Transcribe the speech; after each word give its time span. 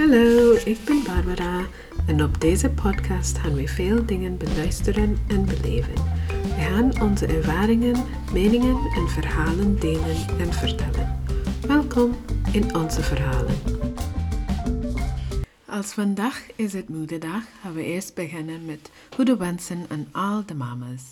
Hallo, 0.00 0.52
ik 0.64 0.78
ben 0.84 1.02
Barbara 1.06 1.66
en 2.06 2.22
op 2.22 2.40
deze 2.40 2.70
podcast 2.70 3.38
gaan 3.38 3.54
we 3.54 3.68
veel 3.68 4.06
dingen 4.06 4.36
beluisteren 4.36 5.18
en 5.28 5.44
beleven. 5.44 5.94
We 6.42 6.54
gaan 6.58 7.02
onze 7.02 7.26
ervaringen, 7.26 8.04
meningen 8.32 8.76
en 8.76 9.08
verhalen 9.08 9.78
delen 9.78 10.16
en 10.38 10.52
vertellen. 10.52 11.22
Welkom 11.66 12.16
in 12.52 12.74
onze 12.74 13.02
verhalen. 13.02 13.54
Als 15.66 15.92
vandaag 15.92 16.46
is 16.56 16.72
het 16.72 16.88
moederdag, 16.88 17.42
gaan 17.62 17.74
we 17.74 17.84
eerst 17.84 18.14
beginnen 18.14 18.64
met 18.64 18.90
goede 19.14 19.36
wensen 19.36 19.86
aan 19.88 20.08
al 20.12 20.46
de 20.46 20.54
mama's. 20.54 21.02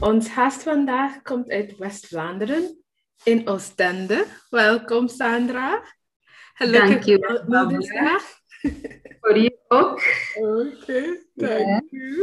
Ons 0.00 0.28
gast 0.28 0.62
vandaag 0.62 1.22
komt 1.22 1.50
uit 1.50 1.76
West-Vlaanderen 1.76 2.83
in 3.24 3.48
Oostende. 3.48 4.26
Welkom 4.50 5.08
Sandra. 5.08 5.82
Gelukkig 6.54 7.18
moedersdag. 7.46 8.22
Voor 9.20 9.38
je 9.38 9.58
ook. 9.68 10.02
Oké, 10.34 11.18
dank 11.34 11.90
u. 11.90 12.22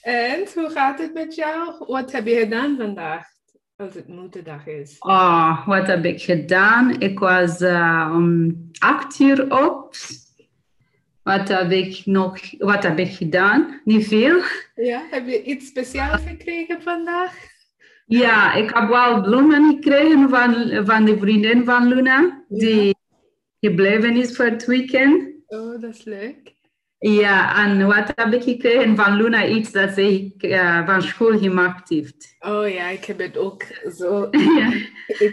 En 0.00 0.46
hoe 0.54 0.70
gaat 0.70 0.98
het 0.98 1.14
met 1.14 1.34
jou? 1.34 1.84
Wat 1.86 2.12
heb 2.12 2.26
je 2.26 2.34
gedaan 2.38 2.76
vandaag 2.76 3.26
als 3.76 3.94
het 3.94 4.08
moederdag 4.08 4.66
is? 4.66 4.96
Oh, 4.98 5.66
wat 5.66 5.86
heb 5.86 6.04
ik 6.04 6.22
gedaan? 6.22 7.00
Ik 7.00 7.18
was 7.18 7.60
eh, 7.60 8.12
om 8.14 8.54
acht 8.78 9.18
uur 9.20 9.66
op. 9.66 9.94
Wat 11.22 11.48
heb 11.48 11.70
ik 11.70 12.06
nog 12.06 12.38
wat 12.58 12.82
heb 12.82 12.98
ik 12.98 13.12
gedaan? 13.12 13.80
Niet 13.84 14.06
veel. 14.08 14.42
Ja, 14.74 15.06
heb 15.10 15.26
je 15.26 15.42
iets 15.42 15.66
speciaals 15.66 16.22
gekregen 16.26 16.82
vandaag? 16.82 17.51
Ja, 18.06 18.54
ik 18.54 18.70
heb 18.74 18.88
wel 18.88 19.22
bloemen 19.22 19.74
gekregen 19.74 20.28
van, 20.28 20.84
van 20.86 21.04
de 21.04 21.18
vriendin 21.18 21.64
van 21.64 21.88
Luna, 21.88 22.44
die 22.48 22.96
gebleven 23.60 24.16
is 24.16 24.36
voor 24.36 24.44
het 24.44 24.64
weekend. 24.64 25.32
Oh, 25.46 25.80
dat 25.80 25.94
is 25.94 26.04
leuk. 26.04 26.54
Ja, 26.98 27.64
en 27.64 27.86
wat 27.86 28.12
heb 28.14 28.32
ik 28.32 28.42
gekregen 28.42 28.96
van 28.96 29.16
Luna? 29.16 29.46
Iets 29.46 29.72
dat 29.72 29.92
zij 29.92 30.34
eh, 30.38 30.86
van 30.86 31.02
school 31.02 31.38
gemaakt 31.38 31.88
heeft. 31.88 32.36
Oh 32.38 32.68
ja, 32.68 32.88
ik 32.88 33.04
heb 33.04 33.18
het 33.18 33.36
ook 33.36 33.62
zo. 33.96 34.28
Ja, 34.30 34.72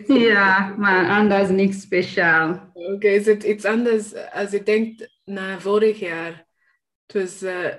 ja 0.30 0.76
maar 0.78 1.10
anders 1.10 1.50
niks 1.50 1.82
speciaal. 1.82 2.72
Oké, 2.74 3.08
is 3.08 3.26
het 3.26 3.44
iets 3.44 3.66
anders 3.66 4.32
als 4.32 4.52
je 4.52 4.64
denkt 4.64 5.20
naar 5.26 5.62
vorig 5.62 6.00
jaar? 6.00 6.48
Het 7.06 7.22
was, 7.22 7.42
eh, 7.42 7.74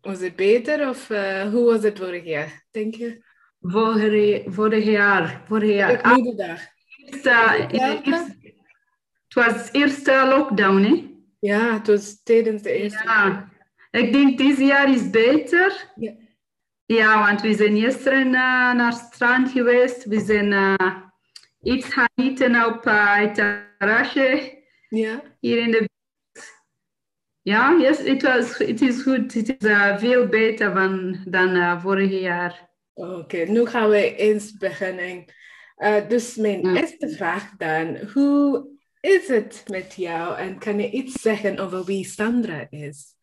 was 0.00 0.20
het 0.20 0.36
beter 0.36 0.88
of 0.88 1.10
eh, 1.10 1.50
hoe 1.50 1.64
was 1.64 1.82
het 1.82 1.98
vorig 1.98 2.24
jaar, 2.24 2.66
denk 2.70 2.94
je? 2.94 3.22
Vorig, 3.62 4.42
vorig 4.46 4.84
jaar, 4.84 5.42
vorig 5.46 5.70
jaar. 5.74 5.90
Het 5.90 6.04
moederdag. 6.04 6.60
Eerste- 6.96 7.56
in 7.60 7.78
de 7.78 8.00
eerste- 8.02 8.36
het 9.28 9.34
was 9.34 9.72
eerste 9.72 10.24
lockdown, 10.28 10.82
hè? 10.82 11.10
Ja, 11.40 11.72
het 11.72 11.86
was 11.86 12.22
tijdens 12.22 12.62
de 12.62 12.72
eerste. 12.72 13.02
Ja. 13.04 13.50
Ik 13.90 14.12
denk 14.12 14.38
dit 14.38 14.58
jaar 14.58 14.90
is 14.92 15.10
beter. 15.10 15.90
Ja. 15.94 16.12
Ja, 16.86 17.26
want 17.26 17.40
we 17.40 17.54
zijn 17.54 17.78
gisteren 17.78 18.26
eh, 18.26 18.32
naar 18.72 18.86
het 18.92 19.08
strand 19.12 19.50
geweest. 19.50 20.04
We 20.04 20.20
zijn 20.20 20.52
eh, 20.52 20.96
iets 21.62 21.86
gaan 21.94 22.08
eten 22.14 22.66
op 22.66 22.86
eh, 22.86 23.16
het 23.16 23.34
terrasje 23.34 24.60
Ja? 24.88 25.22
hier 25.40 25.58
in 25.58 25.70
de 25.70 25.76
buurt. 25.78 26.62
Ja, 27.42 27.76
yes, 27.80 27.98
het 27.98 28.22
was, 28.22 28.58
het 28.58 28.80
is 28.80 29.02
goed. 29.02 29.34
Het 29.34 29.48
is 29.58 29.70
veel 30.00 30.26
beter 30.26 30.72
van, 30.72 31.16
dan 31.24 31.80
vorig 31.80 32.20
jaar. 32.20 32.70
Oké, 32.94 33.36
nu 33.36 33.66
gaan 33.66 33.88
we 33.88 34.14
eens 34.14 34.56
beginnen. 34.56 35.24
Eh, 35.76 36.08
dus 36.08 36.36
mijn 36.36 36.60
Ja. 36.60 36.80
eerste 36.80 37.08
vraag 37.08 37.56
dan. 37.56 37.96
Hoe 38.12 38.68
is 39.00 39.28
het 39.28 39.64
met 39.70 39.94
jou? 39.94 40.38
En 40.38 40.58
kan 40.58 40.78
je 40.78 40.90
iets 40.90 41.22
zeggen 41.22 41.58
over 41.58 41.84
wie 41.84 42.04
Sandra 42.04 42.66
is? 42.70 43.14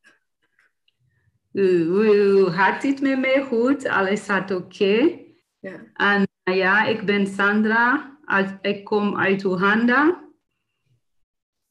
Hoe 1.51 2.47
gaat 2.51 2.83
het 2.83 3.01
met 3.01 3.19
mij? 3.19 3.43
Goed, 3.43 3.87
alles 3.87 4.21
gaat 4.25 4.51
oké. 4.51 5.19
Ja. 5.59 5.83
En 5.93 6.27
uh, 6.43 6.55
ja, 6.57 6.85
ik 6.85 7.05
ben 7.05 7.27
Sandra. 7.27 8.17
Ik 8.61 8.83
kom 8.85 9.17
uit 9.17 9.43
Oeganda. 9.43 10.27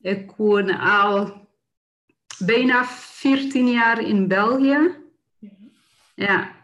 Ik 0.00 0.30
woon 0.36 0.70
al 0.78 1.46
bijna 2.38 2.84
14 2.84 3.68
jaar 3.70 4.02
in 4.02 4.28
België. 4.28 4.96
Ja. 6.14 6.57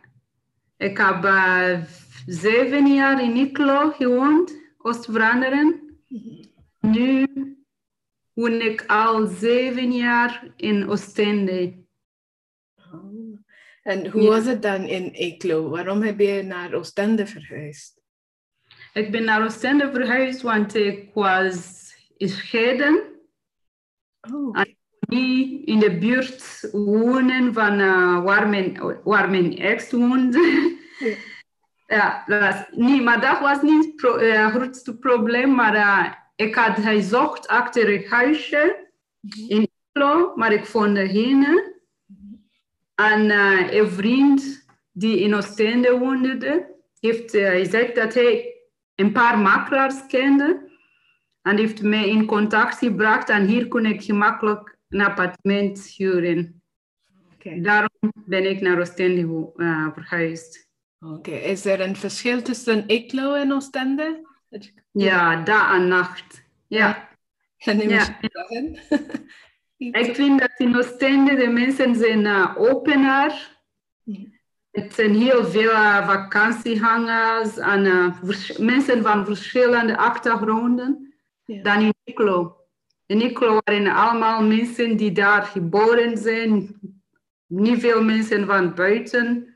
Ik 0.77 0.99
heb 0.99 1.25
eh, 1.25 1.81
zeven 2.27 2.87
jaar 2.95 3.23
in 3.23 3.37
Iklo 3.37 3.91
gewoond, 3.91 4.57
Oost-Vlaanderen. 4.79 5.99
Nu 6.81 7.27
woon 8.33 8.61
ik 8.61 8.85
al 8.87 9.27
zeven 9.27 9.93
jaar 9.93 10.53
in 10.57 10.89
Oostende. 10.89 11.75
Oh. 12.93 13.39
En 13.83 14.11
hoe 14.11 14.23
Ja. 14.23 14.29
was 14.29 14.45
het 14.47 14.62
dan 14.62 14.83
in 14.87 15.11
Eeklo? 15.11 15.69
Waarom 15.69 16.03
heb 16.03 16.19
je 16.19 16.43
naar 16.43 16.75
Oostende 16.75 17.27
verhuisd? 17.27 18.03
Ik 18.93 19.11
ben 19.11 19.25
naar 19.25 19.45
Oostende 19.45 19.91
verhuisd, 19.91 20.43
want 20.43 20.75
ik 20.75 21.11
was 21.15 21.83
gescheiden. 22.19 23.03
Oh, 24.33 24.59
En 24.61 24.77
niet 25.06 25.66
in 25.66 25.78
de 25.78 25.98
buurt 25.98 26.69
wonen 26.72 27.54
van 27.54 27.81
eh, 27.81 28.22
waar, 28.22 28.48
mijn, 28.48 28.81
waar 29.04 29.31
mijn 29.31 29.59
ex 29.59 29.91
woonde. 29.91 30.72
Ja. 30.98 31.15
ja, 31.97 32.25
dat 32.26 32.41
was 32.41 32.65
niet, 32.70 33.03
maar 33.03 33.20
dat 33.20 33.41
was 33.41 33.62
niet 33.62 33.84
het 33.84 33.97
pro, 33.97 34.16
eh, 34.16 34.54
grootste 34.54 34.98
probleem. 34.98 35.54
Maar 35.54 35.75
eh, 35.75 36.12
ik 36.37 36.54
had 36.54 36.78
gezocht 36.78 37.48
achter 37.48 37.94
een 37.94 38.06
huisje 38.09 38.88
in 39.48 39.69
Iklo, 39.93 40.32
maar 40.34 40.53
ik 40.53 40.64
vond 40.64 40.97
er 40.97 41.09
geen. 41.09 41.72
En 42.94 43.31
een 43.76 43.91
vriend 43.91 44.66
die 44.93 45.20
in 45.20 45.34
Oostende 45.34 45.98
woonde, 45.98 46.72
heeft 47.00 47.31
gezegd 47.31 47.94
dat 47.94 48.14
hij 48.14 48.54
een 48.94 49.12
paar 49.12 49.38
makelaars 49.38 50.06
kende. 50.06 50.72
En 51.43 51.56
heeft 51.56 51.82
mij 51.82 52.09
in 52.09 52.26
contact 52.26 52.78
gebracht 52.78 53.28
en 53.28 53.47
hier 53.47 53.69
kon 53.69 53.87
ik 53.87 54.03
gemakkelijk 54.03 54.74
een 54.94 55.00
appartement 55.00 55.78
huren. 55.97 56.62
Daarom 57.56 58.12
ben 58.15 58.50
ik 58.50 58.60
naar 58.60 58.78
Oostende 58.78 59.27
wo- 59.27 59.53
eh, 59.56 59.88
verhuisd. 59.94 60.69
Oké, 61.00 61.31
Is 61.31 61.65
er 61.65 61.81
een 61.81 61.97
verschil 61.97 62.43
tussen 62.43 62.87
Eeklo 62.87 63.34
en 63.34 63.53
Oostende? 63.53 64.28
Ja, 64.93 65.43
dag 65.43 65.75
en 65.75 65.88
nacht. 65.88 66.43
Ja. 66.66 67.09
Je 67.56 67.88
Ja. 67.88 68.19
Ik 70.03 70.15
vind 70.15 70.41
dat 70.41 70.53
in 70.56 70.77
Oostende 70.77 71.34
de 71.34 71.49
mensen 71.49 71.94
zijn 71.94 72.21
uh, 72.21 72.55
opener. 72.56 73.59
Het 74.71 74.94
zijn 74.94 75.15
heel 75.15 75.44
veel 75.44 75.71
eh, 75.71 76.06
vakantiegangers 76.09 77.56
en 77.59 77.87
eh, 77.87 78.22
mensen 78.59 79.03
van 79.03 79.25
verschillende 79.25 79.97
achtergronden 79.97 81.15
Ja. 81.44 81.62
dan 81.62 81.81
in 81.81 81.94
Iklo. 82.05 82.56
In 83.14 83.20
Iklo 83.20 83.60
waren 83.64 83.86
allemaal 83.86 84.42
mensen 84.42 84.97
die 84.97 85.12
daar 85.12 85.42
geboren 85.42 86.19
zijn, 86.19 86.80
niet 87.47 87.80
veel 87.80 88.02
mensen 88.02 88.47
van 88.47 88.75
buiten. 88.75 89.54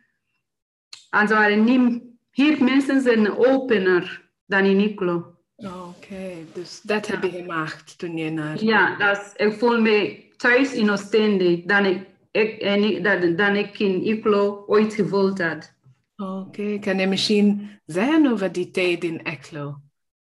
En 1.11 1.29
ze 1.29 1.35
waren 1.35 1.65
niet, 1.65 2.03
hier 2.31 2.65
mensen 2.65 3.01
zijn 3.01 3.37
opener 3.37 4.31
dan 4.47 4.65
in 4.65 4.81
Iklo. 4.81 5.37
Oké, 5.57 6.35
dus 6.55 6.81
dat 6.83 7.07
heb 7.07 7.23
je 7.23 7.31
gemaakt 7.31 7.99
toen 7.99 8.17
je 8.17 8.31
naar... 8.31 8.65
Ja, 8.65 8.97
dat 8.97 9.17
is, 9.19 9.47
ik 9.47 9.53
voel 9.59 9.81
me 9.81 10.25
thuis 10.37 10.75
in 10.75 10.91
Oostende 10.91 11.63
dan 11.67 11.85
ik, 11.85 12.07
ik, 12.31 12.61
en 12.61 12.83
ik- 12.83 13.05
dan, 13.05 13.37
dan 13.37 13.57
ik 13.57 13.79
in 13.79 14.03
Iklo 14.03 14.65
ooit 14.67 14.95
gevoeld 14.95 15.43
had. 15.43 15.75
Oké, 16.17 16.79
kan 16.79 16.99
je 16.99 17.07
misschien 17.07 17.81
zeggen 17.87 18.27
over 18.33 18.53
die 18.53 18.71
tijd 18.71 19.05
in 19.05 19.21
Eeklo? 19.23 19.77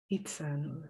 Iets 0.07 0.41
aan. 0.41 0.89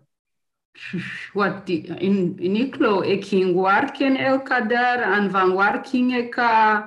Wat 1.33 1.67
die, 1.67 1.83
in, 1.85 2.35
in 2.39 2.57
Iklo, 2.57 3.01
ik 3.01 3.25
ging 3.25 3.61
werken 3.61 4.17
elke 4.17 4.67
dag 4.69 5.01
en 5.19 5.31
van 5.31 5.57
werk 5.57 5.87
ging 5.87 6.17
ik 6.17 6.37
uh, 6.37 6.81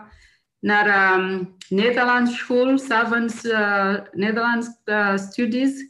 naar 0.59 1.13
um, 1.19 1.55
Nederlands 1.69 2.37
school, 2.37 2.77
s'avonds 2.77 3.45
uh, 3.45 3.95
Nederlands 4.11 4.67
uh, 4.85 5.17
studies. 5.17 5.87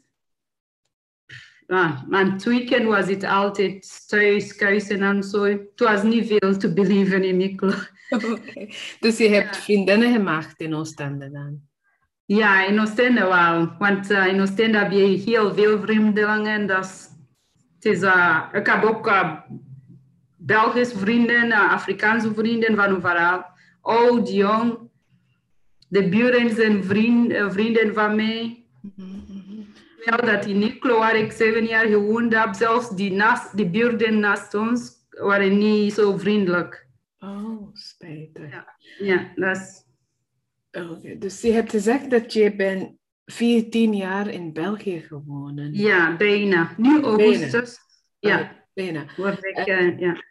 Ah, 1.68 2.02
en 2.10 2.32
het 2.32 2.44
weekend 2.44 2.86
was 2.86 3.08
het 3.08 3.24
altijd 3.24 4.08
thuis, 4.08 4.56
kuisen 4.56 5.02
en 5.02 5.24
zo. 5.24 5.44
Het 5.44 5.80
was 5.80 6.04
niet 6.04 6.28
veel 6.28 6.58
te 6.58 6.74
beleven 6.74 7.24
in 7.24 7.42
Iklo. 7.42 7.74
Oké, 8.10 8.68
Dus 9.00 9.18
je 9.18 9.30
hebt 9.30 9.58
vriendinnen 9.58 10.12
gemaakt 10.12 10.60
in 10.60 10.76
Oostende 10.76 11.32
dan? 11.32 11.62
Ja, 12.26 12.66
in 12.66 12.80
Oostende 12.80 13.28
wel. 13.28 13.76
Want 13.80 14.12
uh, 14.12 14.28
in 14.28 14.42
Oostende 14.42 14.78
heb 14.78 14.92
je 14.92 14.98
heel 14.98 15.54
veel 15.54 15.80
vreemdelingen. 15.82 16.68
Dat 16.68 16.86
is, 16.86 17.09
het 17.80 17.86
is, 17.86 18.02
uh, 18.02 18.46
ik 18.54 18.68
heb 18.68 18.84
ook 18.84 19.08
uh, 19.08 19.40
Belgische 20.36 20.98
vrienden, 20.98 21.52
Afrikaanse 21.52 22.34
vrienden 22.34 22.76
van 22.76 22.96
overal. 22.96 23.46
Oud, 23.82 24.30
jong. 24.30 24.78
De 25.88 26.10
buren 26.10 26.56
zijn 26.56 26.84
vriend, 26.84 27.34
vrienden 27.54 27.94
van 27.94 28.16
mij. 28.16 28.66
Mhm. 28.96 29.18
wel 30.06 30.36
dat 30.36 30.46
in 30.46 30.60
Niklo, 30.60 30.98
waar 30.98 31.16
ik 31.16 31.32
zeven 31.32 31.66
jaar 31.66 31.86
gewoond 31.86 32.34
heb, 32.34 32.54
zelfs 32.54 32.90
die, 32.90 33.12
naast, 33.12 33.58
die 33.58 33.70
buurten 33.70 34.20
naast 34.20 34.54
ons 34.54 34.92
waren 35.10 35.58
niet 35.58 35.94
zo 35.94 36.18
vriendelijk. 36.18 36.88
Oh, 37.20 37.70
spijtig. 37.74 38.52
Ja, 38.52 38.76
ja 39.00 39.32
dat 39.36 39.58
is... 39.58 39.88
Oké, 40.72 41.18
dus 41.18 41.42
je 41.42 41.52
hebt 41.52 41.70
gezegd 41.70 42.10
dat 42.10 42.34
je 42.34 42.56
bent 42.56 42.99
14 43.32 43.94
jaar 43.96 44.28
in 44.28 44.54
België 44.54 45.00
gewoond. 45.00 45.60
Ja, 45.72 46.16
bijna. 46.18 46.74
Nu 46.78 47.02
augustus. 47.04 47.78
Ja, 48.20 48.40
Oh, 48.42 48.50
bijna. 48.74 49.06
word 49.18 49.46
ik... 49.46 49.58
eh, 49.58 50.00
ja. 50.00 50.24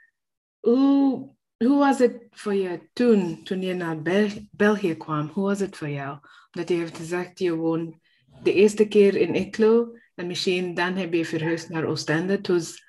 Hoe, 0.61 1.35
hoe 1.57 1.79
was 1.79 1.99
het 1.99 2.27
voor 2.31 2.55
je 2.55 2.89
toen, 2.93 3.43
toen 3.45 3.63
je 3.63 3.75
naar 3.75 4.03
Bel- 4.03 4.49
België 4.51 4.95
kwam? 4.97 5.27
Hoe 5.27 5.45
was 5.45 5.61
het 5.61 5.77
voor 5.77 5.89
jou? 5.89 6.19
Omdat 6.53 6.69
je 6.69 6.75
hebt 6.77 6.97
gezegd, 6.97 7.39
je 7.39 7.55
woont 7.57 7.97
de 8.43 8.53
eerste 8.53 8.89
keer 8.89 9.17
in 9.17 9.35
Iklo 9.35 9.97
en 10.15 10.27
misschien 10.27 10.75
dan 10.75 10.97
heb 10.97 11.13
je 11.13 11.25
verhuisd 11.25 11.69
naar 11.69 11.85
Oostende. 11.85 12.33
Het 12.33 12.47
was 12.49 12.85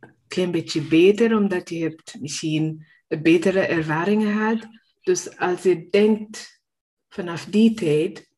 een 0.00 0.14
klein 0.28 0.50
beetje 0.50 0.80
beter, 0.82 1.36
omdat 1.36 1.68
je 1.68 1.82
hebt 1.82 2.16
misschien 2.20 2.86
betere 3.22 3.60
ervaringen 3.60 4.32
gehad. 4.32 4.66
Dus 5.02 5.38
als 5.38 5.62
je 5.62 5.88
denkt 5.90 6.60
vanaf 7.08 7.44
die 7.44 7.74
tijd, 7.74 8.28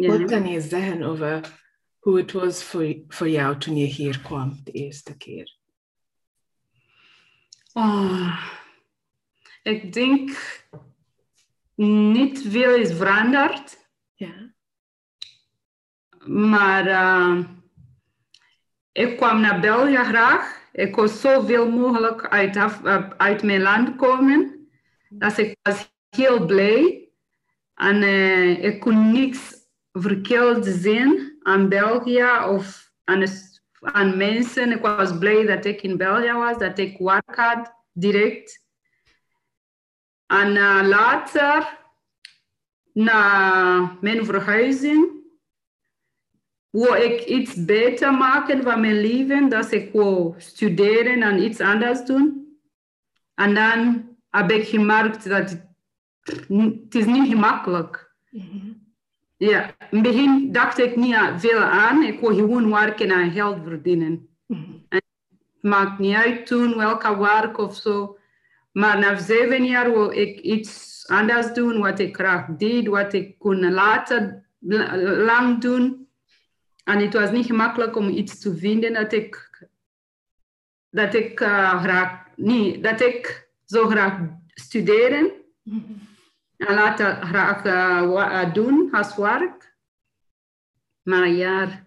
Ja. 0.00 0.18
wat 0.18 0.30
kan 0.30 0.46
je 0.48 0.60
zeggen 0.60 1.02
over 1.02 1.60
hoe 1.98 2.16
het 2.18 2.32
was 2.32 2.64
voor, 2.64 2.94
voor 3.08 3.28
jou 3.28 3.58
toen 3.58 3.76
je 3.76 3.84
hier 3.86 4.20
kwam 4.20 4.60
de 4.64 4.70
eerste 4.70 5.16
keer? 5.16 5.56
Oh, 7.72 8.38
ik 9.62 9.92
denk 9.92 10.30
niet 11.74 12.42
veel 12.48 12.74
is 12.74 12.92
veranderd, 12.92 13.88
Ja. 14.14 14.52
maar 16.26 16.86
eh, 16.86 17.38
ik 18.92 19.16
kwam 19.16 19.40
naar 19.40 19.60
België 19.60 19.96
graag. 19.96 20.66
Ik 20.72 20.92
kon 20.92 21.08
zoveel 21.08 21.70
mogelijk 21.70 22.28
uit, 22.28 22.56
af- 22.56 22.84
eh, 22.84 23.08
uit 23.16 23.42
mijn 23.42 23.62
land 23.62 23.96
komen. 23.96 24.68
Dus 25.08 25.38
ik 25.38 25.56
was 25.62 25.92
heel 26.10 26.46
blij. 26.46 27.08
En 27.74 28.02
eh, 28.02 28.64
ik 28.64 28.80
kon 28.80 29.12
niks 29.12 29.57
verkeerd 30.00 30.66
zien 30.66 31.38
aan 31.42 31.68
België 31.68 32.28
of 32.48 32.92
aan, 33.04 33.24
aan 33.80 34.16
mensen. 34.16 34.72
Ik 34.72 34.80
was 34.80 35.18
blij 35.18 35.46
dat 35.46 35.64
ik 35.64 35.82
in 35.82 35.96
België 35.96 36.32
was, 36.32 36.58
dat 36.58 36.78
ik 36.78 36.98
werk 36.98 37.36
had 37.36 37.72
direct. 37.92 38.66
En 40.26 40.56
eh, 40.56 40.80
later, 40.88 41.78
na 42.92 43.98
mijn 44.00 44.24
verhuizing, 44.24 45.16
wou 46.70 46.98
ik 46.98 47.24
iets 47.24 47.64
beter 47.64 48.14
maken 48.14 48.62
van 48.62 48.80
mijn 48.80 49.00
leven. 49.00 49.48
Dat 49.48 49.72
ik 49.72 49.92
wou 49.92 50.34
studeren 50.36 51.22
en 51.22 51.42
iets 51.42 51.60
anders 51.60 52.04
doen. 52.04 52.46
En 53.34 53.54
dan 53.54 54.08
heb 54.30 54.50
ik 54.50 54.68
gemerkt 54.68 55.28
dat 55.28 55.50
het, 55.50 56.94
is 56.94 57.04
niet 57.04 57.28
gemakkelijk 57.28 58.08
Mhm. 58.30 58.72
Ja, 59.38 59.66
in 59.90 59.98
het 59.98 60.02
begin 60.02 60.52
dacht 60.52 60.78
ik 60.78 60.96
niet 60.96 61.16
veel 61.36 61.60
aan. 61.60 62.02
Ik 62.02 62.20
wou 62.20 62.34
gewoon 62.34 62.70
werken 62.70 63.10
en 63.10 63.30
geld 63.30 63.58
verdienen. 63.64 64.28
Mhm. 64.46 64.62
Het 64.88 65.04
maakt 65.60 65.98
niet 65.98 66.14
uit 66.14 66.46
toen 66.46 66.76
welke 66.76 67.18
werk 67.18 67.58
of 67.58 67.76
zo. 67.76 68.18
Maar 68.72 68.98
na 68.98 69.16
zeven 69.18 69.64
jaar 69.64 69.92
wil 69.92 70.10
ik 70.10 70.40
iets 70.40 71.04
anders 71.06 71.52
doen, 71.52 71.78
wat 71.80 71.98
ik 71.98 72.16
graag 72.16 72.46
deed, 72.56 72.86
wat 72.86 73.12
ik 73.12 73.38
kon 73.38 73.70
later 73.72 74.44
la- 74.58 74.96
lang 75.24 75.60
doen. 75.60 76.08
En 76.84 76.98
het 76.98 77.14
was 77.14 77.30
niet 77.30 77.46
gemakkelijk 77.46 77.96
om 77.96 78.08
iets 78.08 78.38
te 78.40 78.56
vinden 78.56 78.92
dat 78.92 79.12
ik, 79.12 79.62
dat 80.90 81.14
ik 81.14 81.40
eh, 81.40 81.82
graag, 81.82 82.26
niet, 82.36 82.82
dat 82.82 83.00
ik 83.00 83.48
zo 83.64 83.88
graag 83.88 84.18
studeren. 84.46 85.30
Mhm. 85.62 85.82
En 86.58 86.74
later 86.74 87.22
graag 87.22 87.64
eh, 87.64 88.10
wa- 88.10 88.42
eh, 88.42 88.52
doen 88.54 88.88
als 88.92 89.16
werk. 89.16 89.76
Maar 91.02 91.28
ja, 91.28 91.84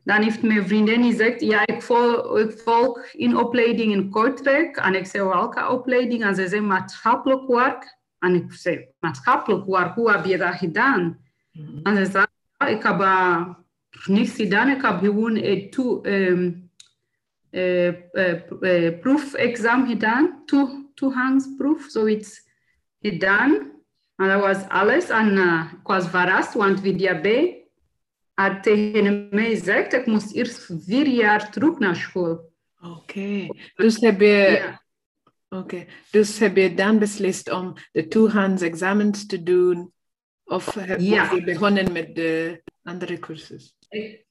dan 0.04 0.22
heeft 0.22 0.42
mijn 0.42 0.66
vriendin 0.66 1.04
gezegd, 1.04 1.40
ja, 1.40 1.66
ik 1.66 1.82
volg, 1.82 2.38
ik 2.38 2.58
volg 2.58 3.00
een 3.12 3.36
opleiding 3.36 3.92
in 3.92 4.10
Kortrijk. 4.10 4.76
En 4.76 4.94
ik 4.94 5.06
zei, 5.06 5.28
welke 5.28 5.68
opleiding? 5.68 6.24
En 6.24 6.34
ze 6.34 6.48
zei, 6.48 6.60
maatschappelijk 6.60 7.46
werk. 7.46 7.98
En 8.18 8.34
ik 8.34 8.52
zei, 8.52 8.86
maatschappelijk 9.00 9.66
werk, 9.66 9.94
hoe 9.94 10.10
heb 10.10 10.24
je 10.24 10.38
dat 10.38 10.54
gedaan? 10.54 11.18
Mhm. 11.52 11.78
En 11.82 11.96
ze 11.96 12.10
zei, 12.10 12.26
ik 12.76 12.82
heb 12.82 13.00
uh, 13.00 13.48
niks 14.06 14.34
gedaan. 14.34 14.68
Ik 14.68 14.82
heb 14.82 14.98
gewoon 14.98 15.36
een 15.36 15.70
toe, 15.70 16.08
um, 16.08 16.70
uh, 17.50 17.92
uh, 18.60 18.98
proefexamen 19.00 19.88
gedaan. 19.88 20.42
Toe, 20.44 20.90
toegangsproef, 20.94 21.84
zoiets 21.88 22.48
gedaan. 23.00 23.70
En 24.16 24.28
dat 24.28 24.40
was 24.40 24.68
alles. 24.68 25.08
En 25.08 25.32
uh, 25.32 25.64
ik 25.80 25.86
was 25.86 26.08
verrast, 26.08 26.54
want 26.54 26.80
VDAB 26.80 27.60
had 28.34 28.62
tegen 28.62 29.28
mij 29.30 29.48
gezegd, 29.50 29.92
ik 29.92 30.06
moest 30.06 30.34
eerst 30.34 30.68
vier 30.86 31.06
jaar 31.06 31.50
terug 31.50 31.78
naar 31.78 31.96
school. 31.96 32.52
Oké. 32.80 33.46
Dus 33.74 34.00
heb 34.00 34.20
je... 34.20 34.26
Ja. 34.26 34.80
Oké. 35.48 35.84
Dus 36.10 36.38
heb 36.38 36.56
je 36.56 36.74
dan 36.74 36.98
beslist 36.98 37.50
om 37.50 37.72
de 37.92 38.08
toegangsexamens 38.08 39.26
te 39.26 39.42
doen? 39.42 39.92
Of 40.44 40.74
heb 40.74 41.00
Ja. 41.00 41.32
je 41.34 41.42
begonnen 41.44 41.92
met 41.92 42.14
de 42.14 42.62
andere 42.82 43.18
cursus? 43.18 43.74
Ik, 43.88 44.24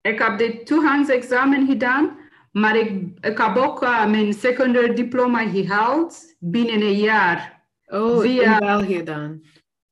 ik 0.00 0.18
heb 0.18 0.38
de 0.38 0.62
toegangsexamen 0.62 1.66
gedaan, 1.66 2.18
maar 2.52 2.76
ik, 2.76 2.90
ik 3.20 3.38
heb 3.38 3.56
ook 3.56 3.82
uh, 3.82 4.10
mijn 4.10 4.32
secundair 4.32 4.94
diploma 4.94 5.48
gehaald 5.48 6.36
binnen 6.38 6.80
een 6.82 6.98
jaar. 6.98 7.66
Oh, 7.84 8.20
Via- 8.20 8.52
in 8.52 8.58
België 8.66 9.02
dan? 9.02 9.44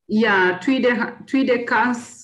Ja, 0.04 0.58
tweede, 0.58 1.16
tweede 1.24 1.64
kans 1.64 2.15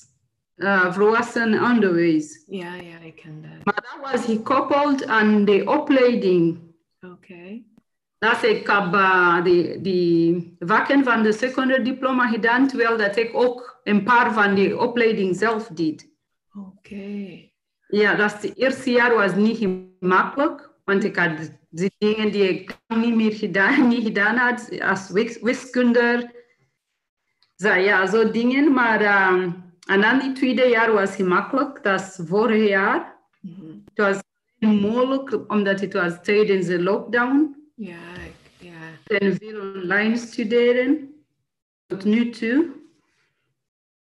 uh, 0.63 1.63
onderwijs. 1.71 2.45
Ja, 2.47 2.75
ja, 2.75 2.99
ik 3.05 3.17
ken 3.17 3.43
dat. 3.43 3.65
Maar 3.65 3.75
dat 3.75 4.11
was 4.13 4.25
gekoppeld 4.25 5.07
aan 5.07 5.45
de 5.45 5.63
opleiding. 5.67 6.59
Oké. 7.01 7.63
Dat 8.19 8.43
ik 8.43 8.67
heb 8.67 8.95
uh, 8.95 9.45
de, 9.45 9.79
die 9.81 10.57
vakken 10.59 11.05
van 11.05 11.23
de 11.23 11.33
secundair 11.33 11.85
diploma 11.85 12.29
gedaan, 12.29 12.69
terwijl 12.69 12.97
dat 12.97 13.17
ik 13.17 13.31
ook 13.33 13.81
een 13.85 14.03
paar 14.03 14.33
van 14.33 14.55
die 14.55 14.79
opleiding 14.79 15.37
zelf 15.37 15.67
deed. 15.67 16.11
Oké. 16.55 17.51
Ja, 17.89 18.15
dat 18.15 18.43
het 18.43 18.57
eerste 18.57 18.91
jaar 18.91 19.15
was 19.15 19.35
niet 19.35 19.59
gemakkelijk, 19.59 20.71
want 20.85 21.05
ik 21.05 21.17
had 21.17 21.51
die 21.69 21.93
dingen 21.99 22.33
die 22.33 22.49
ik 22.49 22.79
niet 22.87 23.15
meer 23.15 23.33
gedaan, 23.33 23.89
niet 23.89 24.05
gedaan 24.05 24.37
had 24.37 24.81
als 24.81 25.11
wiskunde. 25.41 26.31
Zo, 27.57 27.73
ja, 27.73 28.07
zo 28.07 28.31
dingen. 28.31 28.73
Maar 28.73 29.03
uh, 29.03 29.53
en 29.87 30.01
dan 30.01 30.19
die 30.19 30.33
tweede 30.33 30.67
jaar 30.69 30.93
was 30.93 31.15
gemakkelijk. 31.17 31.83
Dat 31.83 32.01
is 32.01 32.19
vorig 32.29 32.69
jaar. 32.69 33.17
Het 33.95 34.05
was 34.07 34.19
moeilijk 34.59 35.51
omdat 35.51 35.81
het 35.81 35.93
was 35.93 36.13
tijdens 36.23 36.67
de 36.67 36.83
lockdown. 36.83 37.57
Ja, 37.75 38.15
ik- 38.27 38.67
ja. 38.69 39.17
En 39.19 39.37
veel 39.37 39.61
online 39.61 40.17
studeren. 40.17 41.15
Tot 41.87 42.05
nu 42.05 42.31
toe. 42.31 42.71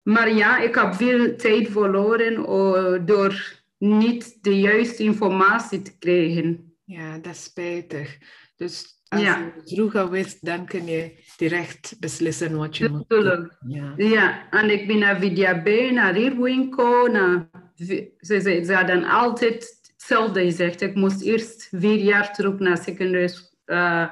Maar 0.01 0.33
ja, 0.33 0.57
ik 0.59 0.75
heb 0.75 0.93
veel 0.93 1.35
tijd 1.35 1.69
verloren 1.69 2.35
eh, 2.45 3.05
door 3.05 3.53
niet 3.77 4.43
de 4.43 4.59
juiste 4.59 5.03
informatie 5.03 5.81
te 5.81 5.97
krijgen. 5.97 6.73
ja, 6.83 7.17
dat 7.17 7.33
is 7.33 7.43
spijtig. 7.43 8.17
Dus 8.55 8.94
als 9.15 9.23
Ja. 9.23 9.51
je 9.65 9.75
vroeger 9.75 10.09
wist, 10.09 10.45
dan 10.45 10.65
kun 10.65 10.85
je 10.85 11.11
direct 11.37 11.95
beslissen 11.99 12.57
wat 12.57 12.77
je 12.77 12.89
moet 12.89 13.09
doen. 13.09 13.51
Ja. 13.67 13.93
Ja, 13.97 14.49
en 14.49 14.69
ik 14.69 14.87
ben 14.87 14.99
naar 14.99 15.19
VDAB, 15.19 15.91
naar 15.91 16.13
Rierwinkel. 16.13 17.05
Naar, 17.07 17.49
ze, 17.75 18.11
ze, 18.19 18.61
ze 18.65 18.73
hadden 18.73 19.03
altijd 19.03 19.79
hetzelfde 19.91 20.43
gezegd. 20.43 20.81
Ik 20.81 20.95
moest 20.95 21.21
eerst 21.21 21.67
vier 21.71 21.97
jaar 22.03 22.33
terug 22.33 22.59
naar 22.59 22.77
secundair 22.77 23.41
eh, 23.65 24.07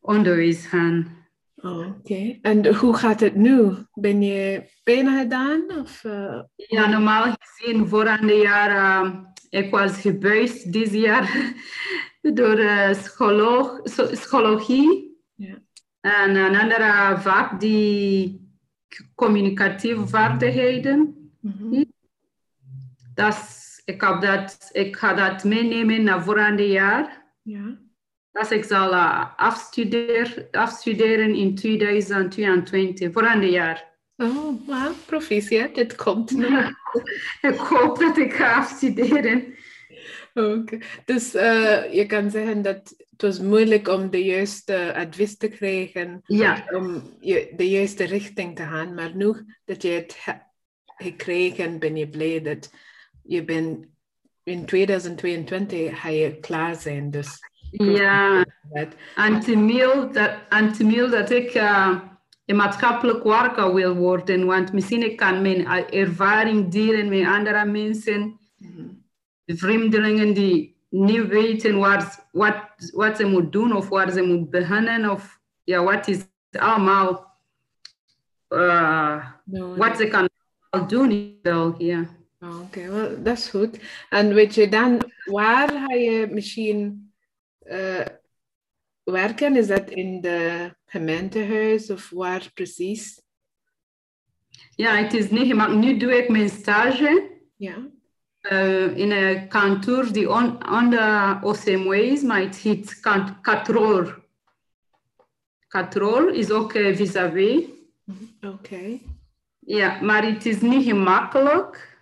onderwijs 0.00 0.66
gaan. 0.66 1.22
Oh, 1.56 1.88
Oké. 1.88 2.38
En 2.42 2.74
hoe 2.74 2.96
gaat 2.96 3.20
het 3.20 3.34
nu? 3.34 3.72
Ben 3.94 4.22
je 4.22 4.62
bijna 4.84 5.18
gedaan? 5.20 5.64
Of, 5.80 6.04
eh, 6.04 6.40
Ja, 6.56 6.88
normaal 6.88 7.34
gezien, 7.40 7.88
vorige 7.88 8.34
jaar, 8.34 9.04
uh, 9.04 9.14
ik 9.48 9.70
was 9.70 10.00
gebuist 10.00 10.72
dit 10.72 10.92
jaar 10.92 11.52
door 12.32 12.58
uh, 12.58 12.94
scholoog, 12.94 13.80
so- 13.84 14.14
schologie. 14.14 15.18
Ja. 15.34 15.62
En 16.00 16.36
een 16.36 16.56
andere 16.56 17.18
vak, 17.18 17.60
die 17.60 18.42
communicatieve 19.14 20.06
vaardigheden. 20.06 21.30
mhm. 21.40 21.84
Dat 23.14 23.62
ik, 23.84 24.00
heb 24.00 24.20
dat, 24.20 24.68
ik 24.72 24.96
ga 24.96 25.14
dat 25.14 25.44
meenemen 25.44 26.02
naar 26.02 26.22
volgende 26.24 26.68
jaar. 26.68 27.22
ja. 27.42 27.82
Dus 28.32 28.50
ik 28.50 28.64
zal 28.64 28.92
uh, 28.92 29.24
afstudeer, 29.36 30.48
afstuderen 30.50 31.34
in 31.34 31.54
2022, 31.54 33.12
volgende 33.12 33.50
jaar. 33.50 33.92
Oh, 34.16 34.66
well, 34.66 34.90
proficiat. 35.06 35.76
Het 35.76 35.94
komt 35.94 36.30
nu. 36.30 36.46
Ik 37.50 37.56
hoop 37.56 37.98
dat 37.98 38.16
ik 38.16 38.32
ga 38.32 38.54
afstuderen. 38.54 39.54
Oké. 40.34 40.78
Dus 41.04 41.34
eh, 41.34 41.92
je 41.92 42.06
kan 42.06 42.30
zeggen 42.30 42.62
dat 42.62 42.94
het 43.10 43.22
was 43.22 43.40
moeilijk 43.40 43.88
om 43.88 44.10
de 44.10 44.24
juiste 44.24 44.94
advies 44.94 45.36
te 45.36 45.48
krijgen, 45.48 46.20
Ja, 46.26 46.64
om 46.70 47.16
je, 47.20 47.52
de 47.56 47.70
juiste 47.70 48.04
richting 48.04 48.56
te 48.56 48.62
gaan. 48.62 48.94
Maar 48.94 49.16
nu 49.16 49.34
dat 49.64 49.82
je 49.82 49.88
het 49.88 50.16
hebt 50.24 50.44
gekregen, 50.84 51.78
ben 51.78 51.96
je 51.96 52.08
blij 52.08 52.42
dat 52.42 52.72
je 53.22 53.44
bent 53.44 53.86
in 54.42 54.64
2022 54.64 56.00
ga 56.00 56.08
je 56.08 56.40
klaar 56.40 56.74
zijn. 56.74 57.10
Dus 57.10 57.38
ja. 57.70 58.44
En 59.14 59.40
te 59.40 60.08
dat, 60.12 60.30
en 60.48 61.10
dat 61.10 61.30
ik 61.30 61.54
uh, 61.54 61.98
een 62.46 62.56
maatschappelijk 62.56 63.24
werker 63.24 63.74
wil 63.74 63.94
worden. 63.94 64.46
Want 64.46 64.72
misschien 64.72 65.02
ik 65.02 65.16
kan 65.16 65.42
mijn 65.42 65.66
ervaring 65.90 66.68
delen 66.72 67.08
met 67.08 67.26
andere 67.26 67.64
mensen. 67.64 68.38
Mhm. 69.44 69.56
vreemdelingen 69.56 70.34
die 70.34 70.76
niet 70.88 71.26
weten 71.26 71.78
waar, 71.78 72.28
wat, 72.32 72.56
wat 72.92 73.16
ze 73.16 73.26
moeten 73.26 73.50
doen 73.50 73.76
of 73.76 73.88
waar 73.88 74.10
ze 74.10 74.22
moeten 74.22 74.50
beginnen 74.50 75.10
of 75.10 75.40
ja, 75.64 75.82
wat 75.82 76.08
is 76.08 76.26
allemaal 76.50 77.38
uh, 78.48 79.30
No, 79.44 79.76
wat 79.76 79.96
ze 79.96 80.08
kan 80.08 80.28
doen 80.88 81.10
in 81.10 81.38
België. 81.42 82.08
Oh, 82.40 82.60
Oké, 82.60 82.90
wel, 82.90 83.22
dat 83.22 83.36
is 83.36 83.48
goed. 83.48 83.78
En 84.10 84.34
weet 84.34 84.54
je 84.54 84.68
dan, 84.68 85.10
waar 85.24 85.68
ga 85.68 85.94
je 85.94 86.28
misschien 86.30 87.12
eh, 87.58 88.06
werken? 89.02 89.56
Is 89.56 89.66
dat 89.66 89.90
in 89.90 90.20
de 90.20 90.70
gemeentehuis 90.84 91.90
of 91.90 92.10
waar 92.10 92.50
precies? 92.54 93.22
Ja, 94.70 94.96
het 94.96 95.14
is 95.14 95.30
niet 95.30 95.46
gemakkelijk. 95.46 95.84
Nu 95.84 95.96
doe 95.96 96.16
ik 96.16 96.28
mijn 96.28 96.48
stage 96.48 97.30
Ja. 97.56 97.92
Uh, 98.52 98.96
in 98.96 99.10
een 99.10 99.48
kantoor 99.48 100.12
die 100.12 100.30
on, 100.30 100.58
is, 101.92 102.22
maar 102.22 102.40
het 102.40 102.56
heet 102.56 103.00
Kant- 103.00 103.40
Katrol. 103.40 104.04
Katrol 105.68 106.28
is 106.28 106.50
ook 106.50 106.74
uh, 106.74 106.96
vis-à-vis. 106.96 107.62
Oké. 108.40 108.98
Ja, 109.58 110.00
maar 110.02 110.26
het 110.26 110.46
is 110.46 110.60
niet 110.60 110.84
gemakkelijk. 110.84 111.92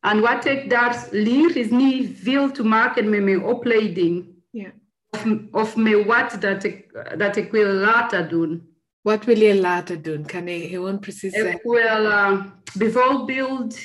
En 0.00 0.20
wat 0.20 0.44
ik 0.44 0.70
daar 0.70 1.08
leer 1.10 1.56
is 1.56 1.70
niet 1.70 2.18
veel 2.18 2.50
te 2.50 2.64
maken 2.64 3.08
met 3.08 3.22
mijn 3.22 3.42
opleiding. 3.42 4.26
Ja. 4.50 4.72
Of, 5.10 5.26
of 5.50 5.76
met 5.76 6.04
wat 6.04 6.36
dat 6.40 6.64
ik, 6.64 7.04
dat 7.18 7.36
ik 7.36 7.50
wil 7.50 7.72
laten 7.72 8.28
doen. 8.28 8.74
Wat 9.00 9.24
wil 9.24 9.38
je 9.38 9.60
laten 9.60 10.02
doen? 10.02 10.26
Kan 10.26 10.48
je 10.48 10.68
gewoon 10.68 10.98
precies 10.98 11.32
Ik 11.32 11.40
zeggen? 11.40 11.70
wil 11.70 12.04
uh, 12.04 12.44
bijvoorbeeld 12.74 13.78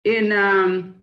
in 0.00 0.30
um, 0.30 1.02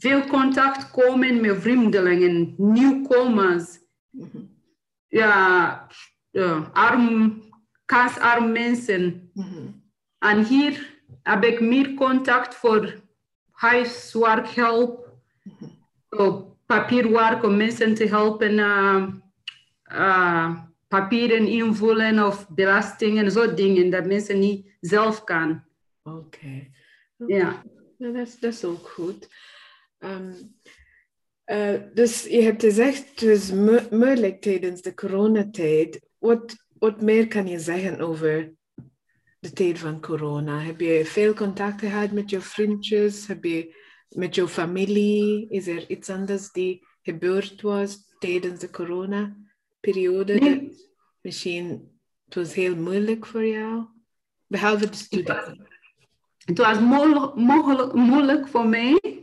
veel 0.00 0.26
contact 0.26 0.90
komen 0.90 1.40
met 1.40 1.60
vreemdelingen, 1.60 2.54
nieuwkomers. 2.56 3.78
Mhm. 4.10 4.38
Ja, 5.08 5.86
ja 6.30 6.70
arm, 6.72 7.42
kansarm 7.84 8.52
mensen. 8.52 9.30
Mhm. 9.34 9.66
En 10.18 10.44
hier 10.44 11.02
heb 11.22 11.44
ik 11.44 11.60
meer 11.60 11.94
contact 11.94 12.54
voor 12.54 13.00
huiswerkhulp, 13.50 15.08
zo 16.10 16.56
papierwerk 16.66 17.44
om 17.44 17.56
mensen 17.56 17.94
te 17.94 18.06
helpen 18.06 18.52
uh, 18.52 19.06
uh, 19.92 20.60
papieren 20.88 21.46
invullen 21.46 22.26
of 22.26 22.48
belastingen, 22.48 23.30
zo 23.30 23.54
dingen 23.54 23.90
dat 23.90 24.06
mensen 24.06 24.38
niet 24.38 24.76
zelf 24.80 25.24
kan. 25.24 25.64
Oké. 26.02 26.68
Ja. 27.26 27.62
Ja, 27.96 28.10
dat, 28.10 28.26
is, 28.26 28.38
dat 28.38 28.52
is 28.52 28.64
ook 28.64 28.88
goed. 28.88 29.28
Ehm, 30.00 30.32
eh, 31.44 31.80
dus 31.94 32.24
je 32.24 32.42
hebt 32.42 32.62
gezegd, 32.62 33.10
het 33.10 33.22
is 33.22 33.52
mo- 33.52 33.86
moeilijk 33.90 34.40
tijdens 34.40 34.82
de 34.82 34.94
coronatijd. 34.94 36.00
Wat, 36.18 36.56
wat 36.78 37.00
meer 37.00 37.28
kan 37.28 37.46
je 37.46 37.58
zeggen 37.58 38.00
over 38.00 38.52
de 39.40 39.52
tijd 39.52 39.78
van 39.78 40.00
corona? 40.00 40.60
Heb 40.60 40.80
je 40.80 41.04
veel 41.04 41.34
contact 41.34 41.80
gehad 41.80 42.10
met 42.10 42.30
je 42.30 42.40
vriendjes? 42.40 43.26
Heb 43.26 43.44
je 43.44 43.76
met 44.08 44.34
jouw 44.34 44.48
familie? 44.48 45.48
Is 45.48 45.66
er 45.66 45.90
iets 45.90 46.10
anders 46.10 46.52
die 46.52 46.86
gebeurd 47.02 47.60
was 47.60 48.14
tijdens 48.18 48.60
de 48.60 48.70
coronaperiode? 48.70 50.34
Nee. 50.34 50.72
Misschien 51.20 51.98
het 52.24 52.34
was 52.34 52.54
heel 52.54 52.76
moeilijk 52.76 53.26
voor 53.26 53.46
jou? 53.46 53.84
Behalve 54.46 54.90
de 54.90 54.96
studie. 54.96 55.34
Het 56.44 56.58
was 56.58 56.80
moeilijk 57.94 58.48
voor 58.48 58.68
mij 58.68 59.19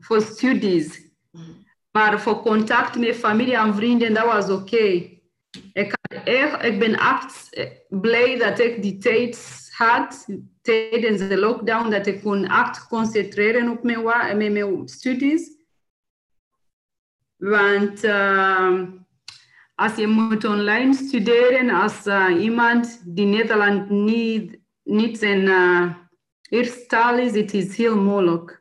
voor 0.00 0.20
studies. 0.20 1.08
Maar 1.90 2.20
voor 2.20 2.40
contact 2.40 2.98
met 2.98 3.16
familie 3.16 3.56
en 3.56 3.74
vrienden, 3.74 4.14
dat 4.14 4.24
was 4.24 4.50
oké. 4.50 5.18
Ik, 5.72 5.94
echt- 6.24 6.64
ik 6.64 6.78
ben 6.78 6.94
echt 6.94 7.50
blij 7.88 8.38
dat 8.38 8.58
ik 8.58 8.82
die 8.82 8.98
tijd 8.98 9.68
had 9.76 10.26
tijdens 10.62 11.28
de 11.28 11.36
lockdown, 11.38 11.90
dat 11.90 12.06
ik 12.06 12.22
kon 12.22 12.44
echt 12.44 12.86
concentreren 12.86 13.68
op 13.68 13.82
mijn, 13.82 14.52
mijn 14.52 14.88
studies. 14.88 15.50
Want 17.36 18.04
uh, 18.04 18.82
als 19.74 19.94
je 19.96 20.06
moet 20.06 20.44
online 20.44 20.94
studeren 20.94 21.70
als 21.70 22.06
uh, 22.06 22.42
iemand 22.42 23.02
die 23.14 23.26
Nederland 23.26 23.90
niet, 23.90 24.58
niet 24.82 25.18
zijn 25.18 25.40
uh, 25.42 25.94
eerste 26.48 26.86
taal 26.86 27.18
is, 27.18 27.34
het 27.34 27.54
is 27.54 27.76
heel 27.76 27.96
moeilijk. 28.00 28.59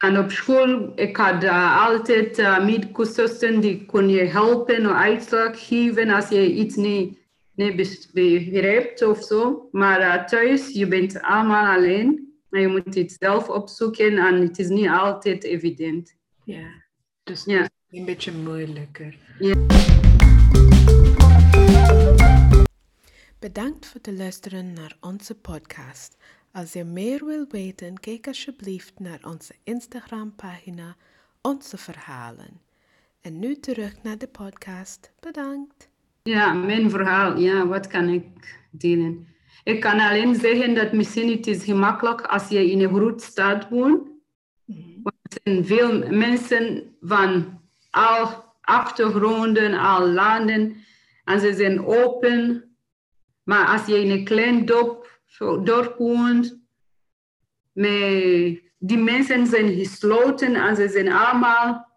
En 0.00 0.18
op 0.18 0.30
school, 0.30 0.92
ik 0.94 1.16
had 1.16 1.44
uh, 1.44 1.86
altijd 1.86 2.38
uh, 2.38 2.64
medecursussen 2.64 3.60
die 3.60 3.84
kon 3.86 4.08
je 4.08 4.24
helpen 4.24 4.86
of 4.86 4.92
uitslag 4.96 5.66
geven 5.66 6.10
als 6.10 6.28
je 6.28 6.52
iets 6.52 6.74
niet, 6.76 7.18
niet 7.54 8.10
begrijpt 8.12 9.02
of 9.02 9.22
zo. 9.24 9.68
Maar 9.72 10.00
uh, 10.00 10.24
thuis, 10.24 10.72
je 10.72 10.86
bent 10.88 11.20
allemaal 11.22 11.76
alleen. 11.76 12.34
En 12.50 12.60
je 12.60 12.68
moet 12.68 12.94
het 12.94 13.16
zelf 13.18 13.48
opzoeken 13.48 14.18
en 14.18 14.40
het 14.40 14.58
is 14.58 14.68
niet 14.68 14.88
altijd 14.88 15.44
evident. 15.44 16.16
Ja, 16.44 16.68
dus 17.22 17.44
Ja. 17.44 17.60
het 17.62 17.72
is 17.90 17.98
een 17.98 18.04
beetje 18.04 18.32
moeilijker. 18.32 19.16
Ja. 19.38 19.54
Bedankt 23.38 23.86
voor 23.86 24.00
het 24.02 24.14
luisteren 24.18 24.72
naar 24.72 24.96
onze 25.00 25.34
podcast. 25.34 26.16
Als 26.52 26.72
je 26.72 26.84
meer 26.84 27.24
wil 27.24 27.44
weten, 27.48 28.00
kijk 28.00 28.26
alsjeblieft 28.26 28.98
naar 28.98 29.18
onze 29.22 29.54
Instagram-pagina 29.64 30.96
Onze 31.40 31.76
Verhalen. 31.76 32.60
En 33.20 33.38
nu 33.38 33.54
terug 33.54 34.02
naar 34.02 34.18
de 34.18 34.26
podcast. 34.26 35.12
Bedankt. 35.20 35.88
Ja, 36.22 36.52
mijn 36.52 36.90
verhaal. 36.90 37.36
Ja, 37.36 37.66
wat 37.66 37.86
kan 37.86 38.08
ik 38.08 38.24
delen? 38.70 39.26
Ik 39.64 39.80
kan 39.80 40.00
alleen 40.00 40.34
zeggen 40.34 40.74
dat 40.74 40.92
misschien 40.92 41.30
het 41.30 41.46
is 41.46 41.64
gemakkelijk 41.64 42.22
als 42.22 42.48
je 42.48 42.70
in 42.70 42.80
een 42.80 42.94
grote 42.94 43.24
stad 43.24 43.68
woont. 43.68 44.08
Want 45.02 45.16
er 45.22 45.40
zijn 45.42 45.64
veel 45.64 46.08
mensen 46.08 46.94
van 47.00 47.60
al 47.90 48.44
achtergronden, 48.60 49.74
al 49.74 50.08
landen. 50.08 50.76
En 51.24 51.40
ze 51.40 51.54
zijn 51.54 51.86
open. 51.86 52.64
Maar 53.42 53.66
als 53.66 53.86
je 53.86 54.02
in 54.02 54.10
een 54.10 54.24
klein 54.24 54.64
dorp, 54.64 55.19
woont, 55.38 56.58
met, 57.72 58.60
die 58.78 58.98
mensen 58.98 59.46
zijn 59.46 59.74
gesloten 59.74 60.54
en 60.54 60.76
ze 60.76 60.88
zijn 60.88 61.12
allemaal, 61.12 61.88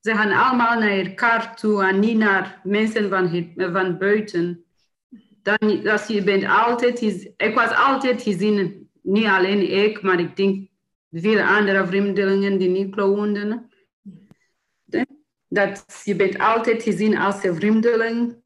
ze 0.00 0.14
gaan 0.14 0.32
allemaal 0.32 0.78
naar 0.78 0.98
elkaar 0.98 1.56
toe 1.56 1.84
en 1.84 1.98
niet 1.98 2.18
naar 2.18 2.60
mensen 2.64 3.08
van, 3.08 3.52
van 3.56 3.98
buiten. 3.98 4.64
Dan, 5.42 5.88
als 5.88 6.06
je 6.06 6.22
bent 6.22 6.44
altijd, 6.44 7.02
ik 7.36 7.54
was 7.54 7.74
altijd 7.74 8.22
gezien, 8.22 8.88
niet 9.02 9.26
alleen 9.26 9.84
ik, 9.84 10.02
maar 10.02 10.20
ik 10.20 10.36
denk 10.36 10.68
veel 11.10 11.40
andere 11.40 11.86
vreemdelingen 11.86 12.58
die 12.58 12.68
niet 12.68 12.94
woonden. 12.94 13.70
Dat 15.48 16.02
je 16.04 16.16
bent 16.16 16.38
altijd 16.38 16.82
gezien 16.82 17.18
als 17.18 17.44
een 17.44 17.54
vreemdeling 17.54 18.36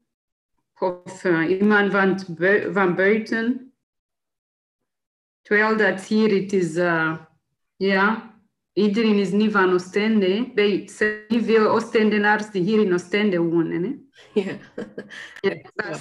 of 0.79 1.23
uh, 1.23 1.49
iemand 1.49 2.25
van 2.71 2.95
buiten. 2.95 3.72
Terwijl 5.43 5.77
dat 5.77 6.03
hier, 6.03 6.41
het 6.41 6.53
is, 6.53 6.75
uh, 6.75 7.17
ja, 7.75 8.33
iedereen 8.73 9.17
is 9.17 9.31
niet 9.31 9.51
van 9.51 9.73
Oostende. 9.73 10.51
Er 10.55 10.81
zijn 10.85 11.17
niet 11.27 11.45
veel 11.45 11.67
Oostendenaars 11.67 12.51
die 12.51 12.61
hier 12.61 12.81
in 12.81 12.93
Oostende 12.93 13.37
wonen. 13.37 13.83
Hè? 13.83 14.01
Ja. 14.41 14.57
ja 15.39 15.97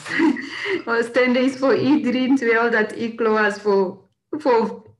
Oostende 0.99 1.38
is 1.38 1.56
voor 1.56 1.76
iedereen, 1.76 2.37
terwijl 2.37 2.70
dat 2.70 2.96
Iklo 2.96 3.32
was 3.32 3.58
voor, 3.58 4.08
voor 4.30 4.96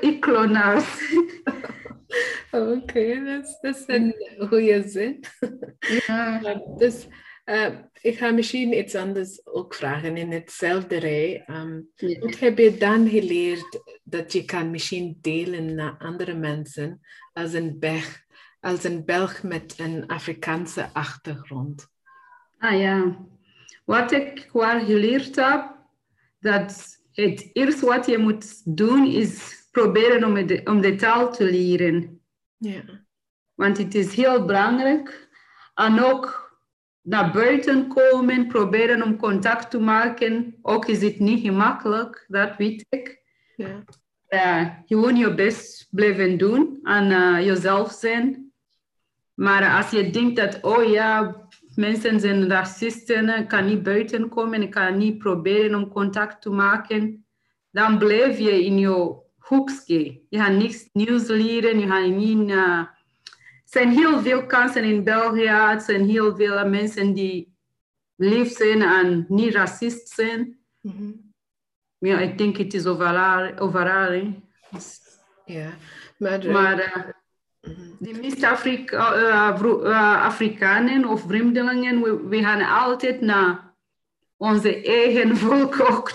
Iklonaars. 0.00 1.14
Oké, 2.50 2.72
okay, 2.82 3.24
dat, 3.24 3.58
dat 3.60 3.76
is 3.76 3.84
een 3.86 4.14
goede 4.48 4.82
zin. 4.88 5.24
Ja. 6.06 6.40
Dus 6.76 7.06
uh, 7.44 7.68
ik 8.00 8.18
ga 8.18 8.30
misschien 8.30 8.78
iets 8.78 8.94
anders 8.94 9.46
ook 9.46 9.74
vragen 9.74 10.16
in 10.16 10.32
hetzelfde 10.32 10.96
rij. 10.96 11.44
Um, 11.46 11.90
Ja. 11.94 12.18
Wat 12.18 12.38
heb 12.38 12.58
je 12.58 12.76
dan 12.76 13.08
geleerd 13.08 13.80
dat 14.02 14.32
je 14.32 14.44
kan 14.44 14.70
misschien 14.70 15.18
delen 15.20 15.74
naar 15.74 15.96
andere 15.98 16.34
mensen 16.34 17.00
als 17.32 17.52
een 17.52 17.78
Belg, 17.78 18.22
als 18.60 18.84
een 18.84 19.04
Belg 19.04 19.42
met 19.42 19.74
een 19.76 20.06
Afrikaanse 20.06 20.88
achtergrond? 20.92 21.92
Ah 22.58 22.78
ja, 22.78 23.26
wat 23.84 24.12
ik 24.12 24.48
wel 24.52 24.84
geleerd 24.84 25.36
heb, 25.36 25.76
dat 26.38 26.98
het 27.12 27.50
eerste 27.52 27.86
wat 27.86 28.06
je 28.06 28.18
moet 28.18 28.76
doen 28.76 29.06
is 29.06 29.62
proberen 29.70 30.24
om 30.24 30.46
de, 30.46 30.60
om 30.64 30.80
de 30.80 30.94
taal 30.94 31.32
te 31.32 31.44
leren. 31.44 32.20
Ja. 32.56 32.82
Want 33.54 33.78
het 33.78 33.94
is 33.94 34.14
heel 34.14 34.44
belangrijk. 34.44 35.28
En 35.74 36.02
ook 36.02 36.43
naar 37.04 37.32
buiten 37.32 37.88
komen, 37.88 38.46
proberen 38.46 39.02
om 39.02 39.16
contact 39.16 39.70
te 39.70 39.78
maken. 39.78 40.54
Ook 40.62 40.86
is 40.86 41.02
het 41.02 41.18
niet 41.18 41.40
gemakkelijk, 41.40 42.24
dat 42.28 42.56
weet 42.56 42.86
ik. 42.88 43.22
Ja. 43.56 43.84
Uh, 44.28 44.68
gewoon 44.86 45.16
je 45.16 45.34
best 45.34 45.88
blijven 45.90 46.38
doen 46.38 46.78
en 46.82 47.10
uh, 47.10 47.46
jezelf 47.46 47.92
zijn. 47.92 48.52
Maar 49.34 49.76
als 49.76 49.90
je 49.90 50.10
denkt 50.10 50.36
dat, 50.36 50.58
oh 50.62 50.90
ja, 50.90 51.36
mensen 51.74 52.20
zijn 52.20 52.48
racisten, 52.48 53.28
ik 53.28 53.48
kan 53.48 53.66
niet 53.66 53.82
buiten 53.82 54.28
komen, 54.28 54.62
ik 54.62 54.70
kan 54.70 54.98
niet 54.98 55.18
proberen 55.18 55.74
om 55.74 55.88
contact 55.88 56.42
te 56.42 56.50
maken, 56.50 57.26
dan 57.70 57.98
blijf 57.98 58.38
je 58.38 58.64
in 58.64 58.78
je 58.78 59.22
hoekje. 59.38 60.22
Je 60.28 60.38
gaat 60.38 60.52
niks 60.52 60.88
nieuws 60.92 61.28
leren, 61.28 61.78
je 61.78 61.86
gaat 61.86 62.08
niet... 62.08 62.50
Uh, 62.50 62.82
zijn 63.74 63.90
heel 63.90 64.20
veel 64.20 64.46
kansen 64.46 64.84
in 64.84 65.04
België, 65.04 65.46
er 65.46 65.80
zijn 65.80 66.08
heel 66.08 66.36
veel 66.36 66.68
mensen 66.68 67.12
die 67.12 67.56
lief 68.16 68.56
zijn 68.56 68.82
en 68.82 69.24
niet 69.28 69.54
racist 69.54 70.08
zijn. 70.08 70.58
Mhm. 70.80 71.10
Ja, 71.98 72.18
ik 72.18 72.38
denk 72.38 72.56
het 72.56 72.74
is 72.74 72.86
overal. 72.86 73.58
overal. 73.58 74.42
Dus- 74.70 75.00
Ja, 75.44 75.70
maar, 76.18 76.50
Maar 76.50 76.78
uh, 76.78 77.74
de 77.98 78.18
meeste 78.20 78.48
Afrika, 78.48 79.16
uh, 79.16 80.24
Afrikanen 80.24 81.04
of 81.04 81.20
vreemdelingen, 81.20 82.02
we, 82.02 82.28
we, 82.28 82.42
gaan 82.42 82.82
altijd 82.82 83.20
naar 83.20 83.74
onze 84.36 84.82
eigen 84.82 85.36
volk 85.44 85.80
ook. 85.80 86.12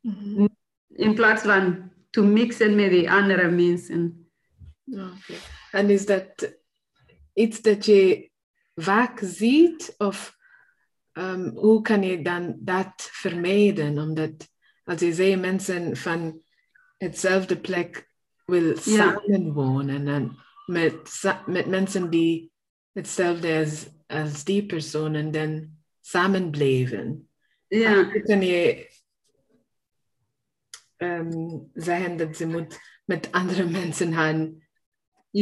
Mm 0.00 0.16
-hmm. 0.18 0.56
In 0.88 1.14
plaats 1.14 1.42
van 1.42 1.92
te 2.10 2.22
mixen 2.22 2.74
met 2.74 2.90
de 2.90 3.10
andere 3.10 3.50
mensen. 3.50 4.28
Okay. 4.90 5.38
En 5.70 5.90
is 5.90 6.06
dat 6.06 6.62
iets 7.34 7.60
dat 7.60 7.84
je 7.84 8.30
vaak 8.74 9.20
ziet? 9.22 9.94
Of 9.98 10.36
um, 11.12 11.48
hoe 11.56 11.82
kan 11.82 12.02
je 12.02 12.22
dan 12.22 12.56
dat 12.58 13.08
vermijden? 13.12 13.98
Omdat 13.98 14.48
als 14.84 15.00
je 15.00 15.14
zei 15.14 15.36
mensen 15.36 15.96
van 15.96 16.42
hetzelfde 16.96 17.60
plek 17.60 18.08
wil 18.44 18.76
samenwonen 18.76 20.08
en 20.08 20.36
met, 20.66 21.22
met 21.46 21.66
mensen 21.66 22.10
die 22.10 22.52
hetzelfde 22.92 23.58
als, 23.58 23.88
als 24.06 24.44
die 24.44 24.66
personen 24.66 25.30
dan 25.30 25.76
samen 26.00 26.50
blijven. 26.50 27.28
Ja. 27.68 28.04
Kan 28.04 28.42
je 28.42 28.90
um, 30.96 31.70
zeggen 31.74 32.16
dat 32.16 32.36
ze 32.36 32.46
moet 32.46 32.78
met 33.04 33.32
andere 33.32 33.64
mensen 33.80 34.12
gaan 34.12 34.63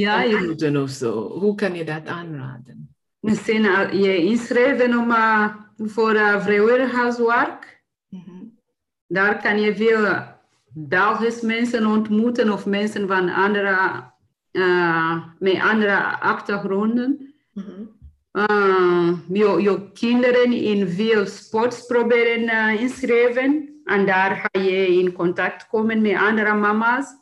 ja, 0.01 0.23
je... 0.23 0.83
of 0.83 0.91
zo? 0.91 1.39
Hoe 1.39 1.55
kan 1.55 1.75
je 1.75 1.85
dat 1.85 2.07
aanraden? 2.07 2.95
Misschien 3.21 3.63
je 3.93 4.17
inschrijven 4.17 4.99
om, 4.99 5.11
uh, 5.11 5.55
voor 5.77 6.15
uh, 6.15 6.43
vrijwilligerswerk. 6.43 7.83
Mm 8.09 8.23
-hmm. 8.27 8.59
Daar 9.07 9.43
kan 9.43 9.61
je 9.61 9.77
veel 9.77 10.31
Belgische 10.75 11.47
mensen 11.47 11.87
ontmoeten 11.87 12.53
of 12.53 12.67
mensen 12.67 13.09
van 13.09 13.29
andere, 13.29 14.05
uh, 14.53 15.25
met 15.39 15.61
andere 15.61 16.21
achtergronden. 16.21 17.35
Mm 17.53 17.65
-hmm. 17.65 17.89
uh, 18.33 19.19
je, 19.29 19.63
je 19.63 19.91
kinderen 19.93 20.53
in 20.53 20.89
veel 20.89 21.27
sports 21.27 21.87
proberen 21.87 22.79
inschrijven. 22.79 23.81
En 23.85 24.07
daar 24.07 24.37
ga 24.37 24.61
je 24.61 24.87
in 24.87 25.13
contact 25.13 25.67
komen 25.69 26.01
met 26.01 26.17
andere 26.17 26.55
mama's. 26.55 27.22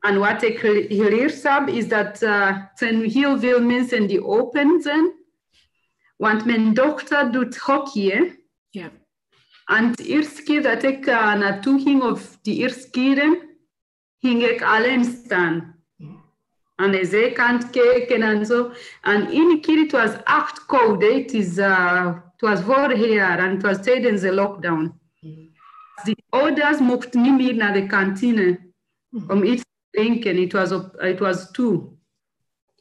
En 0.00 0.18
wat 0.18 0.42
ik 0.42 0.58
geleerd 0.58 1.42
heb, 1.42 1.68
is 1.68 1.88
dat 1.88 2.22
uh, 2.22 2.58
zijn 2.74 3.02
heel 3.02 3.38
veel 3.38 3.62
mensen 3.62 4.06
die 4.06 4.24
open 4.24 4.82
zijn. 4.82 5.12
Want 6.16 6.44
mijn 6.44 6.74
dochter 6.74 7.32
doet 7.32 7.56
hockey. 7.56 8.40
Ja. 8.68 8.90
En 9.64 9.92
de 9.92 10.04
eerste 10.04 10.42
keer 10.42 10.62
dat 10.62 10.82
ik 10.82 11.06
uh, 11.06 11.34
naartoe 11.34 11.80
ging, 11.80 12.02
of 12.02 12.38
de 12.42 12.54
eerste 12.54 12.90
keren, 12.90 13.38
ging 14.18 14.42
ik 14.42 14.62
alleen 14.62 15.04
staan. 15.04 15.76
Aan 16.74 16.90
de 16.90 17.04
zijkant 17.04 17.70
kijken 17.70 18.22
en 18.22 18.46
zo. 18.46 18.70
En 19.02 19.26
één 19.26 19.60
keer, 19.60 19.78
het 19.78 19.92
was 19.92 20.22
echt 20.22 20.66
koud. 20.66 21.02
Het, 21.02 21.32
is, 21.32 21.56
uh, 21.56 22.14
het 22.14 22.40
was 22.40 22.60
vorig 22.60 23.06
jaar 23.06 23.38
en 23.38 23.50
het 23.50 23.62
was 23.62 23.82
tijdens 23.82 24.20
de 24.20 24.34
lockdown. 24.34 25.00
De 26.04 26.16
ouders 26.28 26.78
mochten 26.78 27.22
niet 27.22 27.36
meer 27.36 27.54
naar 27.54 27.72
de 27.72 27.86
kantine 27.86 28.72
om 29.28 29.42
iets 29.42 29.62
te 29.90 30.00
drinken. 30.00 30.40
Het 30.40 30.52
was, 30.52 30.72
op, 30.72 30.94
het 30.96 31.18
was 31.18 31.50
toe. 31.50 31.96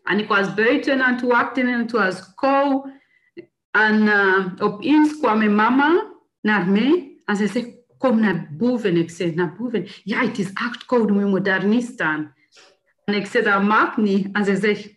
En 0.03 0.19
ik 0.19 0.27
was 0.27 0.53
buiten 0.53 1.01
aan 1.01 1.13
het 1.13 1.21
wachten 1.21 1.67
en 1.67 1.79
het 1.79 1.91
was 1.91 2.33
koud. 2.33 2.87
En 3.71 4.01
uh, 4.01 4.45
opeens 4.57 5.19
kwam 5.19 5.37
mijn 5.37 5.55
mama 5.55 6.13
naar 6.41 6.67
mij 6.67 7.21
en 7.25 7.35
ze 7.35 7.47
zegt, 7.47 7.69
kom 7.97 8.19
naar 8.19 8.47
boven. 8.51 8.97
Ik 8.97 9.09
zei, 9.09 9.33
naar 9.33 9.55
boven? 9.55 9.87
Ja, 10.03 10.21
het 10.21 10.37
is 10.37 10.53
echt 10.53 10.85
koud, 10.85 11.09
je 11.09 11.25
moet 11.25 11.45
daar 11.45 11.65
niet 11.65 11.85
staan. 11.85 12.35
En 13.05 13.13
ik 13.13 13.25
zei, 13.25 13.43
dat 13.43 13.63
maakt 13.63 13.97
niet. 13.97 14.27
En 14.31 14.45
ze 14.45 14.55
zegt, 14.55 14.95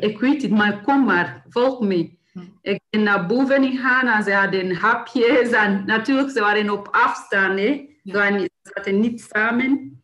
ik 0.00 0.18
weet 0.18 0.42
het, 0.42 0.50
maar 0.50 0.80
kom 0.80 1.04
maar, 1.04 1.44
volg 1.48 1.80
me. 1.80 2.14
Ik 2.60 2.80
ben 2.90 3.02
naar 3.02 3.26
boven 3.26 3.70
gegaan 3.70 4.08
en 4.08 4.22
ze 4.22 4.32
hadden 4.32 4.74
hapjes. 4.74 5.50
En 5.50 5.82
natuurlijk, 5.86 6.30
ze 6.30 6.40
waren 6.40 6.70
op 6.70 6.88
afstand. 6.90 7.58
Hè. 7.58 7.88
Ze 8.04 8.50
zaten 8.62 9.00
niet 9.00 9.20
samen. 9.20 10.02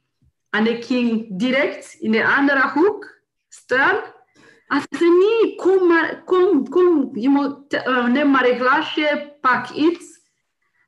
En 0.53 0.67
ik 0.67 0.85
ging 0.85 1.27
direct 1.39 1.97
in 2.01 2.11
de 2.11 2.27
andere 2.27 2.71
hoek 2.75 3.21
staan. 3.49 3.97
En 4.67 4.81
ze 4.81 4.99
zei, 4.99 5.11
nee, 5.11 5.55
kom 5.55 5.89
maar, 5.89 6.23
kom, 6.25 6.69
kom. 6.69 7.11
Je 7.13 7.29
moet, 7.29 7.75
uh, 7.75 8.07
neem 8.07 8.31
maar 8.31 8.49
een 8.49 8.59
glasje, 8.59 9.37
pak 9.41 9.71
iets. 9.71 10.21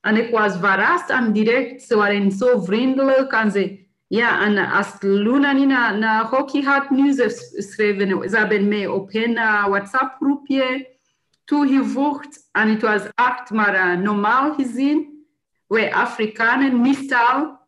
En 0.01 0.17
ik 0.17 0.31
was 0.31 0.53
verrast 0.59 1.11
en 1.11 1.33
direct, 1.33 1.83
ze 1.83 1.97
waren 1.97 2.31
zo 2.31 2.61
vriendelijk. 2.61 3.33
En 3.33 3.51
ze, 3.51 3.83
Ja, 4.07 4.45
en 4.45 4.71
als 4.71 4.97
Luna 5.01 5.53
niet 5.53 5.69
naar, 5.69 5.99
naar 5.99 6.25
hockey 6.25 6.63
had 6.63 6.91
nu, 6.91 7.13
ze 7.13 7.53
schreven, 7.57 8.31
ze 8.31 8.37
hebben 8.37 8.69
mij 8.69 8.87
op 8.87 9.13
hun 9.13 9.31
uh, 9.31 9.67
WhatsApp-groepje 9.67 10.97
toegevoegd. 11.45 12.49
En 12.53 12.69
het 12.69 12.83
was 12.83 13.03
echt 13.15 13.51
maar 13.51 13.75
uh, 13.75 14.03
normaal 14.03 14.55
gezien. 14.55 15.27
Wij 15.67 15.95
Afrikanen 15.95 16.81
meestal, 16.81 17.59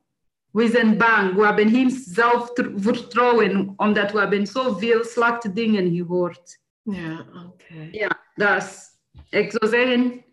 we 0.56 0.68
zijn 0.68 0.98
bang. 0.98 1.34
We 1.34 1.44
hebben 1.44 1.70
geen 1.70 1.90
zelfvertrouwen, 1.90 3.72
omdat 3.76 4.12
we 4.12 4.18
hebben 4.18 4.46
zoveel 4.46 5.04
slechte 5.04 5.52
dingen 5.52 5.94
gehoord. 5.94 6.58
Ja, 6.82 7.26
oké. 7.46 7.88
Ja, 7.90 8.22
dus 8.34 8.78
ik 9.30 9.50
zou 9.50 9.72
zeggen, 9.72 10.24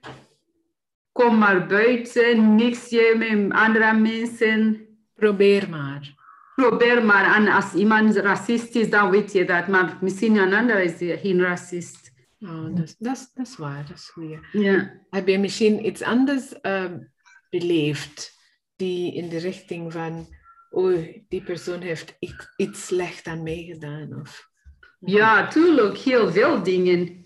kom 1.12 1.38
maar 1.38 1.68
buiten, 1.68 2.56
mix 2.56 2.90
je 2.90 3.16
met 3.18 3.60
andere 3.60 3.94
mensen. 3.94 4.88
Probeer 5.16 5.70
maar. 5.70 6.14
Probeer 6.56 7.06
maar. 7.06 7.36
En 7.36 7.48
als 7.48 7.74
iemand 7.74 8.16
racist 8.16 8.76
is, 8.76 8.90
dan 8.90 9.10
weet 9.10 9.32
je 9.32 9.46
dat. 9.46 9.68
Maar 9.68 9.98
misschien 10.02 10.38
een 10.38 10.54
ander 10.54 10.82
is 10.82 11.20
geen 11.22 11.42
racist. 11.42 12.12
Oh, 12.40 12.76
dat, 12.76 12.84
is, 12.86 12.96
dat, 12.98 13.32
dat 13.34 13.48
is 13.48 13.58
waar, 13.58 13.86
dat 13.88 13.98
is 13.98 14.10
goed. 14.10 14.38
Ja. 14.52 15.02
Heb 15.10 15.28
je 15.28 15.40
misschien 15.40 15.86
iets 15.86 16.02
anders 16.02 16.54
um, 16.62 17.12
beleefd 17.50 18.33
die 18.84 19.13
in 19.13 19.30
de 19.30 19.38
richting 19.38 19.91
van, 19.91 20.28
oh, 20.69 21.08
die 21.30 21.43
persoon 21.43 21.82
heeft 21.82 22.17
iets 22.58 22.86
slecht 22.86 23.28
aan 23.28 23.43
mij 23.43 23.63
gedaan? 23.72 24.19
Of... 24.22 24.50
Ja, 25.00 25.48
tuurlijk, 25.48 25.98
heel 25.98 26.32
veel 26.32 26.63
dingen. 26.63 27.26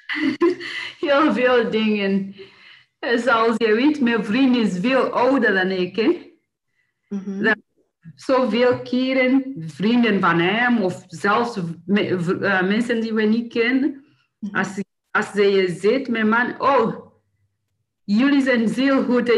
heel 1.06 1.32
veel 1.32 1.70
dingen. 1.70 2.34
Zoals 3.00 3.56
je 3.56 3.74
weet, 3.74 4.00
mijn 4.00 4.24
vriend 4.24 4.56
is 4.56 4.78
veel 4.78 5.10
ouder 5.10 5.54
dan 5.54 5.70
ik. 5.70 5.96
Hè? 5.96 6.30
Mhm. 7.08 7.54
Zoveel 8.14 8.82
keren 8.82 9.54
vrienden 9.58 10.20
van 10.20 10.38
hem 10.38 10.82
of 10.82 11.04
zelfs 11.06 11.56
uh, 11.56 12.62
mensen 12.62 13.00
die 13.00 13.12
we 13.12 13.22
niet 13.22 13.52
kennen. 13.52 14.04
Mhm. 14.38 14.56
Als, 14.56 14.82
als 15.10 15.32
je 15.32 15.76
zit 15.78 16.08
met 16.08 16.26
man, 16.26 16.60
oh, 16.60 17.12
jullie 18.04 18.42
zijn 18.42 18.68
heel 18.70 19.04
goed. 19.04 19.28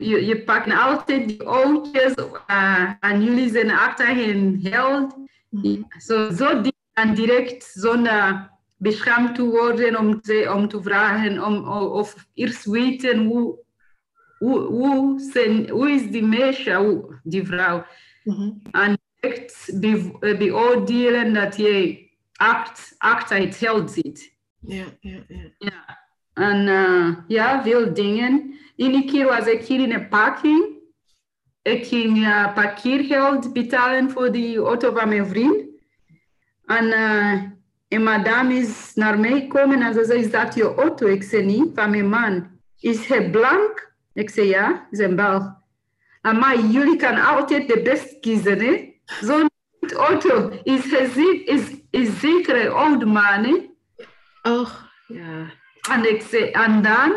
Je, 0.00 0.26
je, 0.26 0.42
pakt 0.42 0.72
altijd 0.72 1.28
die 1.28 1.42
oudjes 1.42 2.14
uh, 2.50 2.92
en 3.00 3.24
jullie 3.24 3.50
zijn 3.50 3.70
achter 3.70 4.06
hen 4.06 4.60
held. 4.62 5.16
Mhm. 5.48 5.82
Zo, 5.98 6.30
zo 6.30 6.60
dan 6.92 7.14
direct 7.14 7.64
zonder 7.64 8.50
beschermd 8.76 9.34
te 9.34 9.44
worden 9.44 9.98
om 9.98 10.20
te, 10.20 10.52
om 10.54 10.68
te 10.68 10.82
vragen 10.82 11.44
om, 11.44 11.68
of 11.68 12.26
eerst 12.34 12.64
weten 12.64 13.24
hoe, 13.26 13.58
hoe, 14.38 14.58
hoe, 14.58 15.20
zijn, 15.32 15.70
hoe 15.70 15.90
is 15.90 16.10
die 16.10 16.24
meisje, 16.24 17.04
die 17.22 17.46
vrouw. 17.46 17.84
Mhm. 18.24 18.50
En 18.70 18.98
echt 19.20 19.80
be, 19.80 20.16
beoordelen 20.38 21.34
dat 21.34 21.56
je 21.56 22.08
acht, 22.32 22.94
achter 22.98 23.36
het 23.36 23.56
geld 23.56 23.90
zit. 23.90 24.34
Ja, 24.60 24.84
ja, 25.00 25.24
ja. 25.28 25.50
Ja. 25.58 25.98
En 26.34 26.68
eh, 26.68 27.08
ja, 27.28 27.62
veel 27.62 27.94
dingen. 27.94 28.54
Eén 28.76 29.06
keer 29.06 29.26
was 29.26 29.46
ik 29.46 29.62
hier 29.62 29.80
in 29.80 29.92
een 29.92 30.08
parking. 30.08 30.78
Ik 31.62 31.86
ging 31.86 32.24
eh, 32.24 32.54
parkeergeld 32.54 33.52
betalen 33.52 34.10
voor 34.10 34.32
die 34.32 34.58
auto 34.58 34.94
van 34.94 35.08
mijn 35.08 35.26
vriend. 35.26 35.64
En 36.64 36.92
eh, 36.92 37.42
een 37.88 38.02
madame 38.02 38.54
is 38.54 38.94
naar 38.94 39.18
mij 39.18 39.40
gekomen 39.40 39.82
en 39.82 39.94
ze 39.94 40.04
zei, 40.04 40.20
is 40.20 40.30
dat 40.30 40.54
je 40.54 40.74
auto? 40.74 41.06
Ik 41.06 41.22
zei 41.22 41.44
niet, 41.44 41.70
van 41.74 41.90
mijn 41.90 42.08
man. 42.08 42.48
Is 42.78 43.06
hij 43.06 43.30
blank? 43.30 43.92
Ik 44.12 44.30
zei 44.30 44.46
ja, 44.48 44.86
is 44.90 44.98
een 44.98 45.16
Belg. 45.16 45.58
"Ah, 46.20 46.38
Maar 46.38 46.58
jullie 46.60 46.96
kan 46.96 47.18
altijd 47.18 47.68
de 47.68 47.80
best 47.82 48.20
kiezen, 48.20 48.58
hè? 48.58 48.92
Zo'n 49.20 49.50
auto 49.96 50.50
is, 50.62 50.90
hij 50.90 51.42
is, 51.44 51.62
is 51.90 52.20
zeker 52.20 52.64
een 52.64 52.72
oude 52.72 53.06
man, 53.06 53.44
hè? 53.44 53.68
Och, 54.42 54.88
ja. 55.06 55.58
En 55.88 56.14
ik 56.14 56.22
zei, 56.22 56.44
en 56.50 56.82
dan? 56.82 57.12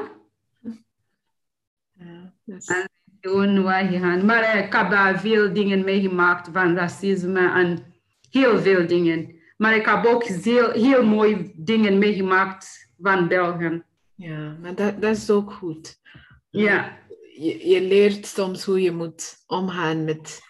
ja 1.93 2.33
is- 2.45 2.67
En 2.67 2.89
gewoon 3.21 3.63
weggegaan. 3.63 4.25
Maar 4.25 4.57
ik 4.65 4.73
heb 4.73 4.89
daar 4.89 5.19
veel 5.19 5.53
dingen 5.53 5.83
meegemaakt 5.83 6.49
van 6.53 6.75
racisme 6.75 7.51
en 7.51 7.83
heel 8.29 8.59
veel 8.61 8.87
dingen. 8.87 9.35
Maar 9.57 9.75
ik 9.75 9.85
heb 9.85 10.05
ook 10.05 10.23
heel, 10.23 10.71
heel 10.71 11.05
mooie 11.05 11.51
dingen 11.55 11.97
meegemaakt 11.97 12.91
van 13.01 13.27
België. 13.27 13.83
ja, 14.15 14.57
maar 14.61 14.75
dat, 14.75 15.01
dat 15.01 15.15
is 15.17 15.29
ook 15.29 15.51
goed. 15.53 15.99
Ja, 16.49 16.97
Je, 17.37 17.67
je 17.67 17.81
leert 17.81 18.25
soms 18.25 18.63
hoe 18.65 18.81
je 18.81 18.91
moet 18.91 19.43
omgaan 19.47 20.03
met 20.03 20.41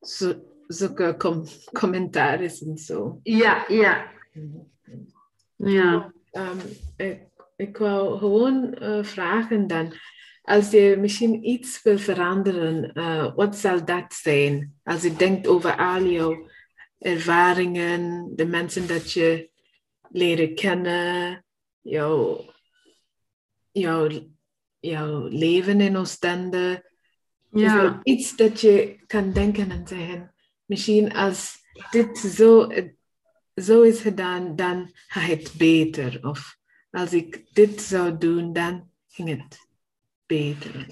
zo, 0.00 0.34
zulke 0.66 1.14
com 1.18 1.44
commentaren 1.72 2.50
en 2.66 2.76
zo. 2.78 3.20
ja, 3.22 3.64
ja. 3.68 4.10
Ja, 5.56 6.12
Ehm, 6.30 6.56
ik, 6.96 7.20
ik 7.62 7.76
wou 7.76 8.18
gewoon 8.18 8.74
eh, 8.74 9.04
vragen 9.04 9.66
dan, 9.66 9.94
als 10.42 10.70
je 10.70 10.96
misschien 10.98 11.48
iets 11.48 11.82
wil 11.82 11.98
veranderen, 11.98 12.92
eh, 12.92 13.34
wat 13.34 13.56
zal 13.56 13.84
dat 13.84 14.12
zijn? 14.12 14.74
Als 14.82 15.02
je 15.02 15.16
denkt 15.16 15.46
over 15.46 15.76
al 15.76 16.04
jouw 16.04 16.48
ervaringen, 16.98 18.32
de 18.36 18.46
mensen 18.46 18.86
dat 18.86 19.12
je 19.12 19.50
leren 20.10 20.54
kennen, 20.54 21.44
jouw, 21.80 22.44
jouw, 23.70 24.10
jouw 24.80 25.26
leven 25.28 25.80
in 25.80 25.96
Oostende. 25.96 26.90
Is 27.52 27.62
er 27.62 27.82
ja. 27.82 28.00
iets 28.02 28.36
dat 28.36 28.60
je 28.60 28.96
kan 29.06 29.32
denken 29.32 29.70
en 29.70 29.86
zeggen, 29.86 30.34
misschien 30.64 31.12
als 31.12 31.56
dit 31.90 32.18
zo, 32.18 32.72
zo 33.54 33.82
is 33.82 34.00
gedaan, 34.00 34.56
dan 34.56 34.90
gaat 35.06 35.28
het 35.28 35.52
beter. 35.56 36.18
Of 36.22 36.60
als 36.92 37.12
ik 37.12 37.44
dit 37.52 37.80
zou 37.80 38.18
doen, 38.18 38.52
dan 38.52 38.90
ging 39.08 39.28
het 39.28 39.66
beter. 40.26 40.86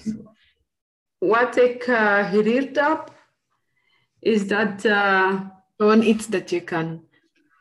Wat 1.18 1.56
ik 1.56 1.82
eh, 1.82 2.30
geleerd 2.30 2.80
heb, 2.80 3.12
is 4.18 4.48
dat... 4.48 4.84
eh, 4.84 5.40
Gewoon 5.76 6.02
iets 6.02 6.26
dat 6.26 6.50
je 6.50 6.60
kan, 6.64 7.04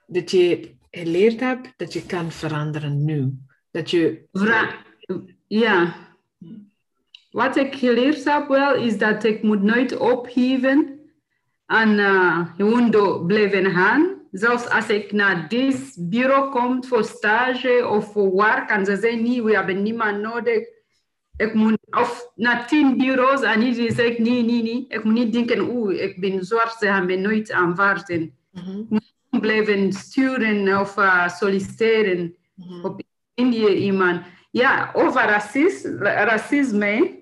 dat 0.08 0.32
je 0.32 0.76
geleerd 0.92 1.40
hebt, 1.40 1.74
dat 1.78 1.94
je 1.94 2.06
kan 2.06 2.32
veranderen 2.32 3.06
nu. 3.06 3.34
Dat 3.72 3.90
je, 3.92 4.26
Vra- 4.32 4.76
ja. 5.48 5.94
Wat 7.32 7.56
ik 7.56 7.76
geleerd 7.76 8.24
heb 8.24 8.48
wel, 8.48 8.76
is 8.76 8.98
dat 8.98 9.24
ik 9.24 9.44
moet 9.44 9.62
nooit 9.62 9.98
opgeven 9.98 11.00
en 11.66 12.00
eh, 12.00 12.56
gewoon 12.56 12.92
door 12.92 13.26
blijven 13.26 13.72
gaan. 13.72 14.19
Zelfs 14.32 14.70
als 14.70 14.88
ik 14.90 15.12
naar 15.12 15.50
dit 15.50 15.96
bureau 16.00 16.52
kom 16.52 16.84
voor 16.84 17.04
stage 17.04 17.88
of 17.88 18.12
voor 18.12 18.36
werk 18.36 18.70
en 18.70 18.86
ze 18.86 18.98
zeggen 18.98 19.24
niet, 19.24 19.44
we 19.44 19.56
hebben 19.56 19.82
niemand 19.82 20.22
nodig. 20.22 20.68
Ik 21.36 21.54
moet, 21.54 21.78
of 21.92 22.32
naar 22.36 22.68
tien 22.68 22.98
bureaus 22.98 23.42
en 23.42 23.62
iedereen 23.62 23.96
zegt 23.96 24.18
nee, 24.18 24.44
nee, 24.44 24.64
nee. 24.64 24.86
Ik 24.88 25.04
moet 25.04 25.14
niet 25.14 25.34
denken, 25.34 25.70
oeh, 25.70 26.02
ik 26.02 26.20
ben 26.20 26.46
zwart, 26.46 26.74
ze 26.80 26.86
gaan 26.86 27.06
me 27.06 27.16
nooit 27.16 27.52
aanvaarden. 27.52 28.36
Mhm, 28.52 29.00
Blijven 29.30 29.94
sturen 29.94 30.80
of 30.80 30.98
eh, 30.98 31.30
solliciteren 31.30 32.36
mhm. 32.56 32.86
op 32.86 33.02
Indië 33.34 33.68
iemand. 33.68 34.22
Ja, 34.52 34.90
over 34.94 35.22
racisme, 35.22 36.10
racisme. 36.10 37.20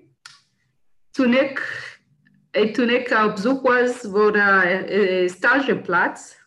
Toen 1.10 1.34
ik, 1.34 1.62
eh, 2.50 2.72
toen 2.72 2.88
ik 2.88 3.10
op 3.10 3.36
zoek 3.36 3.66
was 3.66 3.98
voor 4.00 4.36
een 4.36 5.28
stageplaats, 5.28 6.37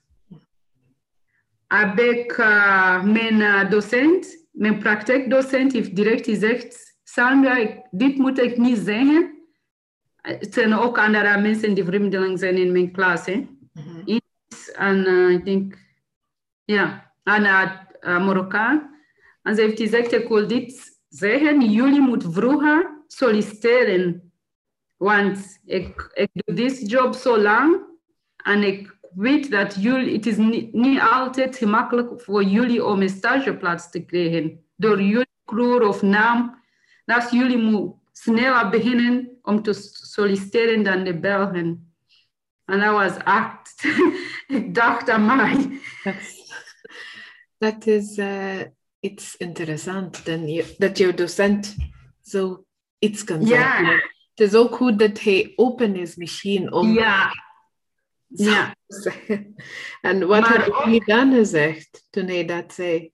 ik 1.96 2.32
eh, 2.32 3.04
mijn 3.04 3.42
eh, 3.42 3.70
docent, 3.70 4.48
mijn 4.52 4.78
praktijkdocent, 4.78 5.72
heeft 5.72 5.96
direct 5.96 6.26
gezegd: 6.26 6.98
Sandra, 7.04 7.84
dit 7.92 8.18
moet 8.18 8.40
ik 8.40 8.58
niet 8.58 8.78
zeggen. 8.78 9.40
Het 10.22 10.54
zijn 10.54 10.74
ook 10.74 10.98
andere 10.98 11.42
mensen 11.42 11.74
die 11.74 11.84
vreemdeling 11.84 12.40
zijn 12.40 12.58
in 12.58 12.72
mijn 12.72 12.92
klas. 12.92 13.26
Hè? 13.26 13.48
Mhm. 13.74 14.20
En 14.76 15.06
eh, 15.06 15.30
ik 15.30 15.46
denk, 15.46 15.78
ja, 16.64 17.14
en 17.24 17.44
uh, 17.44 18.26
Marokkaan. 18.26 18.96
En 19.42 19.56
ze 19.56 19.62
heeft 19.62 19.80
gezegd, 19.80 20.12
ik 20.12 20.28
wil 20.28 20.48
dit 20.48 21.00
zeggen, 21.10 21.72
jullie 21.72 22.02
moeten 22.02 22.34
vroeger 22.34 23.04
solliciteren. 23.08 24.32
Want 24.98 25.60
ik, 25.66 26.12
ik 26.14 26.30
doe 26.34 26.56
deze 26.56 26.86
job 26.86 27.16
zo 27.16 27.38
lang 27.38 27.82
en 28.36 28.64
ik 28.64 29.00
weet 29.16 29.52
dat 29.52 29.76
jullie, 29.80 30.14
het 30.16 30.26
is 30.26 30.38
niet, 30.38 30.74
niet 30.74 31.00
altijd 31.00 31.58
gemakkelijk 31.58 32.22
voor 32.22 32.44
jullie 32.44 32.86
om 32.86 33.02
een 33.02 33.10
stageplaats 33.10 33.90
te 33.90 34.06
krijgen. 34.06 34.66
Door 34.76 35.02
jullie 35.02 35.30
kleur 35.46 35.88
of 35.88 36.02
naam. 36.02 36.60
Dat 37.06 37.32
jullie 37.32 37.58
moeten 37.58 38.00
sneller 38.12 38.70
beginnen 38.70 39.38
om 39.42 39.62
te 39.62 39.74
solliciteren 39.92 40.84
dan 40.84 41.04
de 41.04 41.20
Belgen. 41.20 41.94
En 42.66 42.80
dat 42.80 42.92
was 42.92 43.18
echt, 43.18 43.86
ik 44.48 44.76
dacht 44.82 45.10
aan 45.10 45.26
mij. 45.26 45.80
Dat 47.58 47.86
is- 47.86 48.10
is 48.12 48.18
eh, 48.18 48.60
iets 49.00 49.38
interessants, 49.38 50.24
dan 50.24 50.48
je, 50.48 50.76
dat 50.78 50.98
jouw 50.98 51.14
docent 51.14 51.76
zo 52.22 52.66
iets 53.00 53.24
kan 53.24 53.42
Ja. 53.46 53.48
zeggen. 53.48 54.10
Het 54.36 54.48
is 54.50 54.56
ook 54.56 54.76
goed 54.76 55.00
dat 55.00 55.22
hij 55.22 55.54
open 55.56 55.96
is 55.96 56.16
misschien 56.16 56.74
om 56.74 56.94
Ja, 56.94 57.32
Ja. 58.34 58.76
En 60.02 60.28
wat 60.28 60.42
Maar 60.42 60.66
heb 60.66 60.94
je 60.94 61.04
dan 61.06 61.34
gezegd 61.34 62.08
toen 62.10 62.28
hij 62.28 62.46
dat 62.46 62.74
zei? 62.74 63.12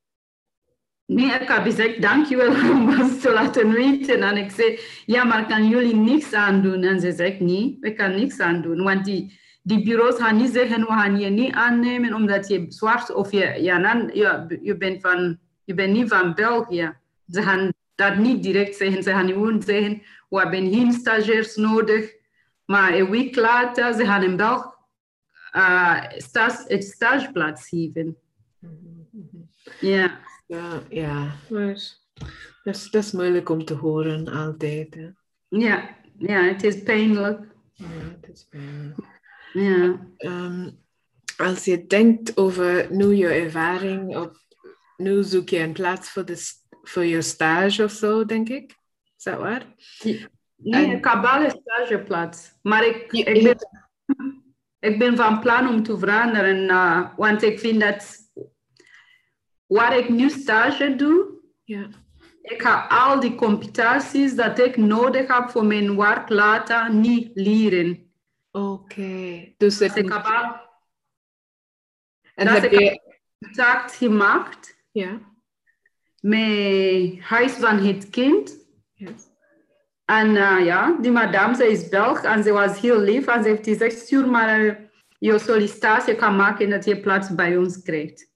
Nee, 1.05 1.25
ik 1.25 1.47
heb 1.47 1.63
gezegd, 1.63 2.01
dankjewel 2.01 2.49
om 2.71 2.99
ons 2.99 3.21
te 3.21 3.31
laten 3.31 3.71
weten. 3.71 4.21
En 4.21 4.37
ik 4.37 4.51
zei, 4.51 4.79
ja, 5.05 5.23
maar 5.23 5.47
kan 5.47 5.67
jullie 5.67 5.95
niks 5.95 6.33
aan 6.33 6.61
doen? 6.61 6.83
En 6.83 6.99
ze 6.99 7.11
zegt, 7.11 7.39
nee, 7.39 7.77
we 7.79 7.93
kan 7.93 8.15
niks 8.15 8.39
aan 8.39 8.61
doen. 8.61 8.83
Want 8.83 9.05
die, 9.05 9.39
die 9.61 9.83
bureaus 9.83 10.15
gaan 10.15 10.37
niet 10.37 10.53
zeggen, 10.53 10.81
we 10.81 10.87
gaan 10.87 11.19
je 11.19 11.29
niet 11.29 11.53
aannemen 11.53 12.13
omdat 12.13 12.47
je 12.47 12.65
zwart 12.69 13.13
of 13.13 13.31
je, 13.31 13.57
ja, 13.61 13.79
dan, 13.79 14.09
ja, 14.13 14.47
je, 14.61 14.77
bent 14.77 15.01
van, 15.01 15.39
je 15.63 15.73
bent 15.73 15.93
niet 15.93 16.09
van 16.09 16.33
België. 16.33 16.93
Ze 17.27 17.41
gaan 17.41 17.73
dat 17.95 18.17
niet 18.17 18.43
direct 18.43 18.75
zeggen. 18.75 19.03
Ze 19.03 19.09
gaan 19.09 19.27
gewoon 19.27 19.61
zeggen, 19.61 20.01
we 20.29 20.39
hebben 20.39 20.73
geen 20.73 20.91
stagiairs 20.93 21.55
nodig. 21.55 22.15
Maar 22.65 22.93
een 22.93 23.09
week 23.09 23.35
later, 23.35 23.93
ze 23.93 24.05
gaan 24.05 24.23
een 24.23 24.37
Belg 24.37 24.76
uh, 25.53 26.03
stage, 26.17 26.63
het 26.67 26.83
stageplaats 26.83 27.67
geven. 27.67 28.17
Ja. 29.79 30.19
Ja, 30.47 30.81
ja. 30.89 31.35
Maar 31.49 31.67
dat 32.63 32.75
is, 32.75 32.89
dat 32.91 33.03
is 33.03 33.11
moeilijk 33.11 33.49
om 33.49 33.65
te 33.65 33.73
horen 33.73 34.27
altijd. 34.27 34.95
Hè. 34.95 35.09
Ja, 35.47 35.95
ja, 36.17 36.41
het 36.41 36.63
is 36.63 36.83
pijnlijk. 36.83 37.39
Ja, 37.73 37.85
het 38.21 38.29
is 38.33 38.47
pijnlijk. 38.49 38.97
Ja. 39.53 40.07
Ehm, 40.17 40.69
als 41.37 41.65
je 41.65 41.87
denkt 41.87 42.37
over 42.37 42.87
nu 42.91 43.13
je 43.15 43.27
ervaring, 43.27 44.17
op, 44.17 44.37
nu 44.97 45.23
zoek 45.23 45.49
je 45.49 45.59
een 45.59 45.73
plaats 45.73 46.09
voor, 46.09 46.25
de, 46.25 46.45
voor 46.83 47.05
je 47.05 47.21
stage 47.21 47.83
of 47.83 47.91
zo, 47.91 48.25
denk 48.25 48.49
ik. 48.49 48.75
Is 49.17 49.23
dat 49.23 49.37
waar? 49.37 49.65
Nee, 50.03 50.27
En- 50.63 51.43
een 51.43 51.51
stageplaats. 51.63 52.53
Maar 52.61 52.85
ik, 52.85 53.11
ik, 53.11 53.43
ben, 53.43 53.57
ik 54.87 54.99
ben 54.99 55.15
van 55.15 55.39
plan 55.39 55.67
om 55.69 55.83
te 55.83 55.97
veranderen. 55.97 56.69
eh, 56.69 57.15
want 57.17 57.41
ik 57.43 57.59
vind 57.59 57.81
dat 57.81 58.15
waar 59.67 59.97
ik 59.97 60.09
nu 60.09 60.29
stage 60.29 60.95
doe, 60.95 61.27
Ja. 61.63 61.87
ik 62.41 62.61
ga 62.61 62.87
al 62.87 63.19
die 63.19 63.35
competenties 63.35 64.35
dat 64.35 64.59
ik 64.59 64.77
nodig 64.77 65.27
heb 65.37 65.49
voor 65.49 65.65
mijn 65.65 65.97
werk 65.97 66.29
later 66.29 66.93
niet 66.93 67.29
leren. 67.33 68.11
Oké. 68.51 69.53
Dus 69.57 69.77
Dus 69.77 69.95
ik 69.95 70.11
heb 70.13 70.25
al 70.25 70.65
en 72.35 72.45
dat 72.45 72.61
heb 72.61 72.71
ik- 72.71 72.79
je... 72.79 73.01
contact 73.39 73.95
gemaakt 73.95 74.83
Ja. 74.91 75.19
met 76.21 77.19
Huis 77.19 77.51
van 77.51 77.77
het 77.77 78.09
Kind. 78.09 78.65
Yes. 78.93 79.26
En 80.07 80.29
uh, 80.29 80.65
ja, 80.65 80.97
die 81.01 81.11
madame, 81.11 81.55
ze 81.55 81.71
is 81.71 81.89
Belg 81.89 82.23
en 82.23 82.43
ze 82.43 82.51
was 82.51 82.79
heel 82.79 82.99
lief. 82.99 83.27
En 83.27 83.43
ze 83.43 83.49
heeft 83.49 83.67
gezegd, 83.67 83.97
stuur 83.99 84.29
maar 84.29 84.59
uh, 84.59 84.73
je 85.19 85.39
sollicitatie 85.39 86.15
kan 86.15 86.35
maken 86.35 86.69
dat 86.69 86.85
je 86.85 86.99
plaats 86.99 87.35
bij 87.35 87.57
ons 87.57 87.81
krijgt. 87.81 88.31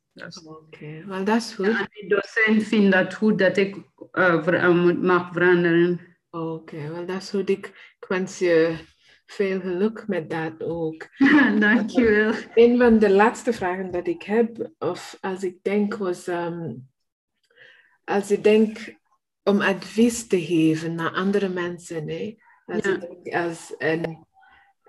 Oké, 0.45 1.03
wel 1.05 1.23
dat 1.23 1.35
is 1.35 1.53
goed. 1.53 1.65
En 1.65 1.87
de 1.91 2.05
docent 2.07 2.63
vindt 2.63 2.95
het 2.95 3.13
goed 3.13 3.39
dat 3.39 3.57
ik 3.57 3.75
uh, 4.11 4.43
ver- 4.43 4.75
mag 4.95 5.33
veranderen. 5.33 5.99
Oké, 6.29 6.87
wel 6.91 7.05
dat 7.05 7.21
is 7.21 7.29
goed. 7.29 7.49
Ik, 7.49 7.65
ik 7.99 8.05
wens 8.07 8.39
je 8.39 8.75
veel 9.25 9.59
geluk 9.59 10.07
met 10.07 10.29
dat 10.29 10.63
ook. 10.63 11.07
Dankjewel. 11.59 12.33
Een 12.53 12.77
van 12.77 12.99
de 12.99 13.09
laatste 13.09 13.53
vragen 13.53 13.91
dat 13.91 14.07
ik 14.07 14.23
heb, 14.23 14.71
of 14.79 15.17
als 15.21 15.43
ik 15.43 15.63
denk, 15.63 15.97
was 15.97 16.27
ehm, 16.27 16.73
als 18.03 18.31
ik 18.31 18.43
denk 18.43 18.99
om 19.51 19.61
advies 19.61 20.27
te 20.27 20.41
geven 20.45 20.95
naar 20.95 21.11
andere 21.11 21.49
mensen. 21.49 22.09
Hè? 22.09 22.37
Als, 22.65 22.85
Ja. 23.23 23.45
als 23.45 23.73
een, 23.77 24.25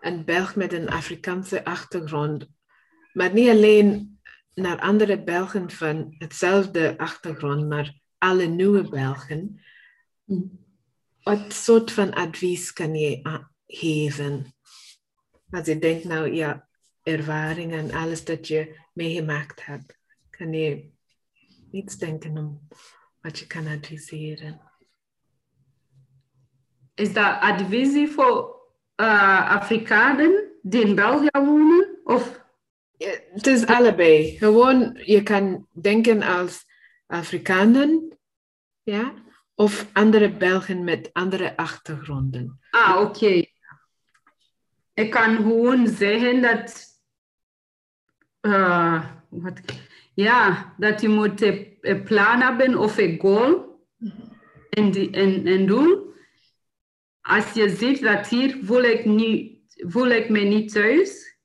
een 0.00 0.24
Belg 0.24 0.56
met 0.56 0.72
een 0.72 0.88
Afrikaanse 0.88 1.64
achtergrond, 1.64 2.48
maar 3.12 3.32
niet 3.32 3.48
alleen 3.48 4.20
naar 4.54 4.80
andere 4.80 5.22
Belgen 5.22 5.70
van 5.70 6.14
hetzelfde 6.18 6.98
achtergrond, 6.98 7.68
maar 7.68 8.00
alle 8.18 8.44
nieuwe 8.46 8.88
Belgen. 8.88 9.60
Wat 11.22 11.52
soort 11.52 11.92
van 11.92 12.12
advies 12.12 12.72
kan 12.72 12.94
je 12.94 13.26
a- 13.26 13.50
geven? 13.66 14.54
Als 15.50 15.66
je 15.66 15.78
denkt, 15.78 16.04
nou 16.04 16.32
ja, 16.34 16.68
ervaring 17.02 17.72
en 17.72 17.90
alles 17.90 18.24
dat 18.24 18.48
je 18.48 18.80
meegemaakt 18.94 19.64
hebt, 19.66 19.98
kan 20.30 20.52
je 20.52 20.90
iets 21.70 21.96
denken 21.96 22.38
om 22.38 22.68
wat 23.22 23.38
je 23.38 23.46
kan 23.46 23.66
adviseren. 23.66 24.60
Is 26.94 27.12
dat 27.12 27.40
advies 27.40 28.12
voor 28.14 28.60
uh, 28.96 29.50
Afrikanen 29.50 30.52
die 30.62 30.84
in 30.86 30.94
België 30.94 31.28
wonen? 31.32 32.00
Of 32.04 32.40
Ja, 32.96 33.14
Het 33.32 33.46
is 33.46 33.66
allebei. 33.66 34.38
Gewoon, 34.38 35.00
je 35.04 35.22
kan 35.22 35.66
denken 35.72 36.22
als 36.22 36.64
Afrikanen, 37.06 38.18
ja, 38.82 39.14
of 39.54 39.86
andere 39.92 40.30
Belgen 40.36 40.84
met 40.84 41.10
andere 41.12 41.56
achtergronden. 41.56 42.60
Ah, 42.70 43.00
oké. 43.00 43.44
Ik 44.94 45.10
kan 45.10 45.36
gewoon 45.36 45.88
zeggen 45.88 46.42
dat, 46.42 47.00
eh, 48.40 49.06
wat, 49.28 49.60
ja, 50.14 50.74
dat 50.78 51.00
je 51.00 51.08
moet 51.08 51.42
een, 51.42 51.76
een 51.80 52.02
plan 52.02 52.40
hebben 52.40 52.78
of 52.78 52.98
een 52.98 53.18
goal 53.20 53.80
en, 54.70 54.90
die, 54.90 55.10
en, 55.10 55.46
en 55.46 55.66
doen. 55.66 56.10
Als 57.20 57.52
je 57.52 57.68
ziet 57.68 58.02
dat 58.02 58.28
hier 58.28 58.58
voel 58.62 58.82
ik, 58.82 59.04
niet, 59.04 59.60
voel 59.76 60.06
ik 60.06 60.28
me 60.28 60.40
niet 60.40 60.72
thuis, 60.72 61.36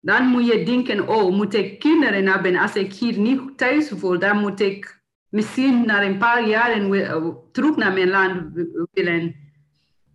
dan 0.00 0.26
moet 0.26 0.46
je 0.46 0.64
denken, 0.64 1.08
oh, 1.08 1.36
moet 1.36 1.54
ik 1.54 1.78
kinderen 1.78 2.26
hebben? 2.26 2.56
Als 2.56 2.74
ik 2.74 2.92
hier 2.92 3.18
niet 3.18 3.58
thuis 3.58 3.88
voel, 3.88 4.18
dan 4.18 4.38
moet 4.38 4.60
ik 4.60 5.02
misschien 5.28 5.86
na 5.86 6.02
een 6.02 6.18
paar 6.18 6.48
jaren 6.48 6.90
wi- 6.90 7.34
terug 7.52 7.76
naar 7.76 7.92
mijn 7.92 8.08
land 8.08 8.66
willen. 8.92 9.34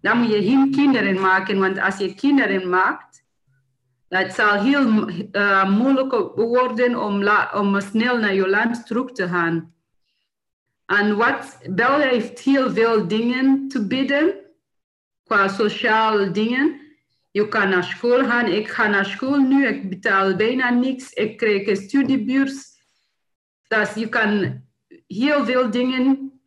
Dan 0.01 0.17
moet 0.17 0.31
je 0.31 0.43
geen 0.43 0.71
kinderen 0.71 1.19
maken, 1.19 1.59
want 1.59 1.79
als 1.79 1.97
je 1.97 2.15
kinderen 2.15 2.69
maakt, 2.69 3.08
dat 4.09 4.33
zal 4.33 4.63
heel 4.63 5.07
eh, 5.31 5.69
moeilijk 5.69 6.11
worden 6.35 6.95
om, 6.95 7.29
om 7.53 7.81
snel 7.81 8.17
naar 8.17 8.33
je 8.33 8.49
land 8.49 8.87
terug 8.87 9.11
te 9.11 9.27
gaan. 9.27 9.73
En 10.85 11.15
wat 11.15 11.59
België 11.69 12.07
heeft 12.07 12.39
heel 12.39 12.71
veel 12.71 13.07
dingen 13.07 13.67
te 13.67 13.87
bieden, 13.87 14.33
qua 15.23 15.47
sociale 15.47 16.31
dingen. 16.31 16.79
Je 17.31 17.47
kan 17.47 17.69
naar 17.69 17.83
school 17.83 18.25
gaan. 18.25 18.45
Ik 18.45 18.67
ga 18.67 18.87
naar 18.87 19.05
school 19.05 19.37
nu, 19.37 19.67
ik 19.67 19.89
betaal 19.89 20.35
bijna 20.35 20.69
niks. 20.69 21.13
Ik 21.13 21.37
krijg 21.37 21.67
een 21.67 21.75
studiebeurs. 21.75 22.67
Dus 23.67 23.93
je 23.93 24.09
kan 24.09 24.61
heel 25.07 25.45
veel 25.45 25.71
dingen 25.71 26.41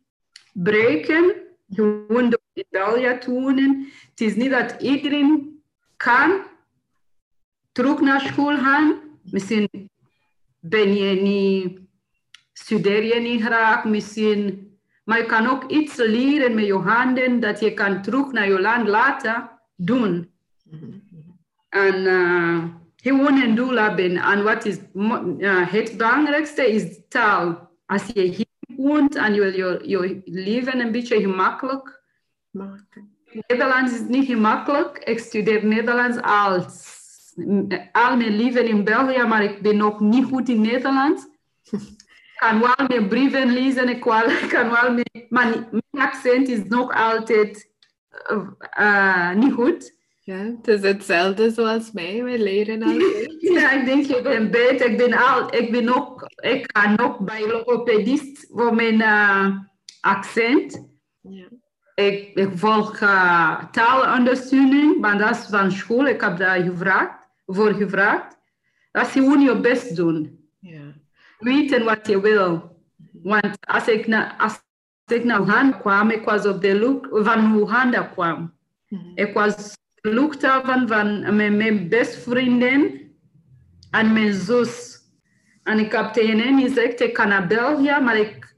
bereiken, 0.53 1.33
gewoon 1.69 2.29
door 2.29 2.41
in 2.53 2.65
België 2.69 3.17
te 3.19 3.31
wonen. 3.31 3.87
Het 4.09 4.21
is 4.21 4.35
niet 4.35 4.51
dat 4.51 4.75
iedereen 4.81 5.61
kan 5.97 6.51
terug 7.73 7.99
naar 7.99 8.21
school 8.21 8.57
gaan. 8.57 8.95
Misschien 9.31 9.89
ben 10.59 10.95
je 10.95 11.21
niet, 11.21 11.79
studeer 12.53 13.03
je 13.03 13.19
niet 13.19 13.41
graag, 13.41 13.85
misschien. 13.85 14.71
Maar 15.03 15.17
je 15.17 15.25
kan 15.25 15.47
ook 15.47 15.71
iets 15.71 15.95
leren 15.95 16.55
met 16.55 16.65
je 16.65 16.73
handen 16.73 17.39
dat 17.39 17.59
je 17.59 17.73
kan 17.73 18.01
terug 18.01 18.31
naar 18.31 18.47
je 18.47 18.61
land 18.61 18.87
laten 18.87 19.49
doen. 19.75 20.31
En 21.69 21.95
uh, 22.03 22.63
gewoon 22.95 23.41
een 23.41 23.55
doel 23.55 23.75
hebben. 23.75 24.15
En 24.15 24.43
wat 24.43 24.65
is 24.65 24.77
ja, 25.37 25.63
het 25.63 25.97
belangrijkste 25.97 26.71
is 26.71 26.99
taal. 27.09 27.71
Als 27.85 28.03
je 28.13 28.21
hier 28.21 28.45
woont 28.77 29.15
en 29.15 29.33
je 29.33 29.41
wil 29.41 29.51
je, 29.51 29.81
je 29.85 30.21
leven 30.25 30.79
een 30.79 30.91
beetje 30.91 31.21
gemakkelijk. 31.21 32.01
Nederlands 33.47 33.93
is 33.93 34.07
niet 34.07 34.25
gemakkelijk. 34.25 34.97
Ik 34.97 35.19
studeer 35.19 35.65
Nederlands 35.65 36.17
al, 36.21 36.65
al 37.91 38.17
mijn 38.17 38.35
leven 38.35 38.67
in 38.67 38.83
België, 38.83 39.23
maar 39.23 39.43
ik 39.43 39.61
ben 39.61 39.77
nog 39.77 39.99
niet 39.99 40.25
goed 40.25 40.49
in 40.49 40.61
Nederlands. 40.61 41.27
Ik 41.71 42.49
kan 42.49 42.59
wel 42.59 42.87
mijn 42.87 43.07
brieven 43.07 43.53
lezen, 43.53 43.89
ik 43.89 43.99
kan 43.99 44.69
wel 44.69 44.93
mijn, 44.93 45.25
maar 45.29 45.67
mijn 45.69 46.07
accent 46.07 46.47
is 46.47 46.63
nog 46.63 46.93
altijd 46.93 47.71
uh, 48.31 48.47
uh, 48.79 49.33
niet 49.33 49.53
goed. 49.53 49.93
Ja, 50.25 50.35
het 50.35 50.67
is 50.67 50.81
hetzelfde 50.81 51.51
zoals 51.51 51.91
mij. 51.91 52.23
We 52.23 52.39
leren 52.39 52.83
altijd. 52.83 53.35
Ja, 53.53 53.71
ik 53.71 53.85
denk, 53.85 54.05
ik 54.05 54.23
ben 54.23 54.51
beter. 54.51 54.89
Ik 54.89 54.97
ben, 54.97 55.13
al, 55.13 55.55
ik 55.55 55.71
ben 55.71 55.95
ook, 55.95 56.21
ik 56.35 56.69
ga 56.73 56.95
ook 57.01 57.19
bij 57.19 57.47
logopedist 57.47 58.47
voor 58.51 58.75
mijn 58.75 58.95
uh, 58.95 59.47
accent. 60.01 60.87
Ja. 61.21 61.47
Ik, 61.95 62.31
ik 62.33 62.49
volg 62.55 63.01
uh, 63.01 63.63
taalondersteuning, 63.71 64.99
maar 64.99 65.17
dat 65.17 65.29
is 65.29 65.45
van 65.49 65.71
school. 65.71 66.07
Ik 66.07 66.21
heb 66.21 66.37
daar 66.37 66.61
gevraagd, 66.61 67.22
voor 67.45 67.73
gevraagd. 67.73 68.37
Dat 68.91 69.05
is 69.05 69.11
gewoon 69.11 69.41
je 69.41 69.59
best 69.59 69.95
doen. 69.95 70.49
Ja. 70.59 70.93
Weten 71.39 71.83
wat 71.83 72.07
je 72.07 72.21
wil. 72.21 72.81
Want 73.11 73.57
als 73.67 73.87
ik, 73.87 74.07
na, 74.07 74.37
als 74.37 74.61
ik 75.05 75.23
naar 75.23 75.41
Uganda 75.41 75.77
kwam, 75.77 76.09
ik 76.09 76.25
was 76.25 76.45
op 76.45 76.61
de 76.61 76.79
look 76.79 77.07
van 77.11 77.45
hoe 77.45 77.61
Uganda 77.61 78.01
kwam. 78.01 78.53
Mhm. 78.87 79.11
Ik 79.15 79.33
was 79.33 79.77
luchthaven 80.01 80.87
van 80.87 81.35
met 81.35 81.53
mijn 81.55 81.89
bestvrienden 81.89 83.01
en 83.91 84.13
mijn 84.13 84.33
zus. 84.33 85.01
En 85.63 85.79
ik 85.79 85.91
heb 85.91 86.13
tegen 86.13 86.39
hen 86.39 86.61
gezegd, 86.61 87.01
ik 87.01 87.17
ga 87.17 87.25
naar 87.25 87.47
België, 87.47 87.99
maar 88.01 88.17
ik, 88.17 88.55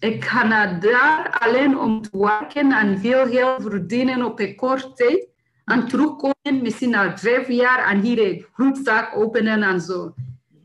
ik 0.00 0.24
ga 0.24 0.46
naar 0.46 0.80
daar 0.80 1.36
alleen 1.40 1.78
om 1.78 2.02
te 2.02 2.18
werken 2.18 2.72
en 2.72 2.98
veel 2.98 3.26
geld 3.26 3.62
verdienen 3.62 4.24
op 4.24 4.40
een 4.40 4.56
korte 4.56 4.92
tijd. 4.92 5.27
En 5.68 5.88
terugkomen, 5.88 6.62
misschien 6.62 6.90
na 6.90 7.18
vijf 7.18 7.48
jaar, 7.48 7.90
en 7.90 8.00
hier 8.00 8.18
een 8.18 8.46
groepzaak 8.52 9.16
openen 9.16 9.62
en 9.62 9.80
zo. 9.80 10.14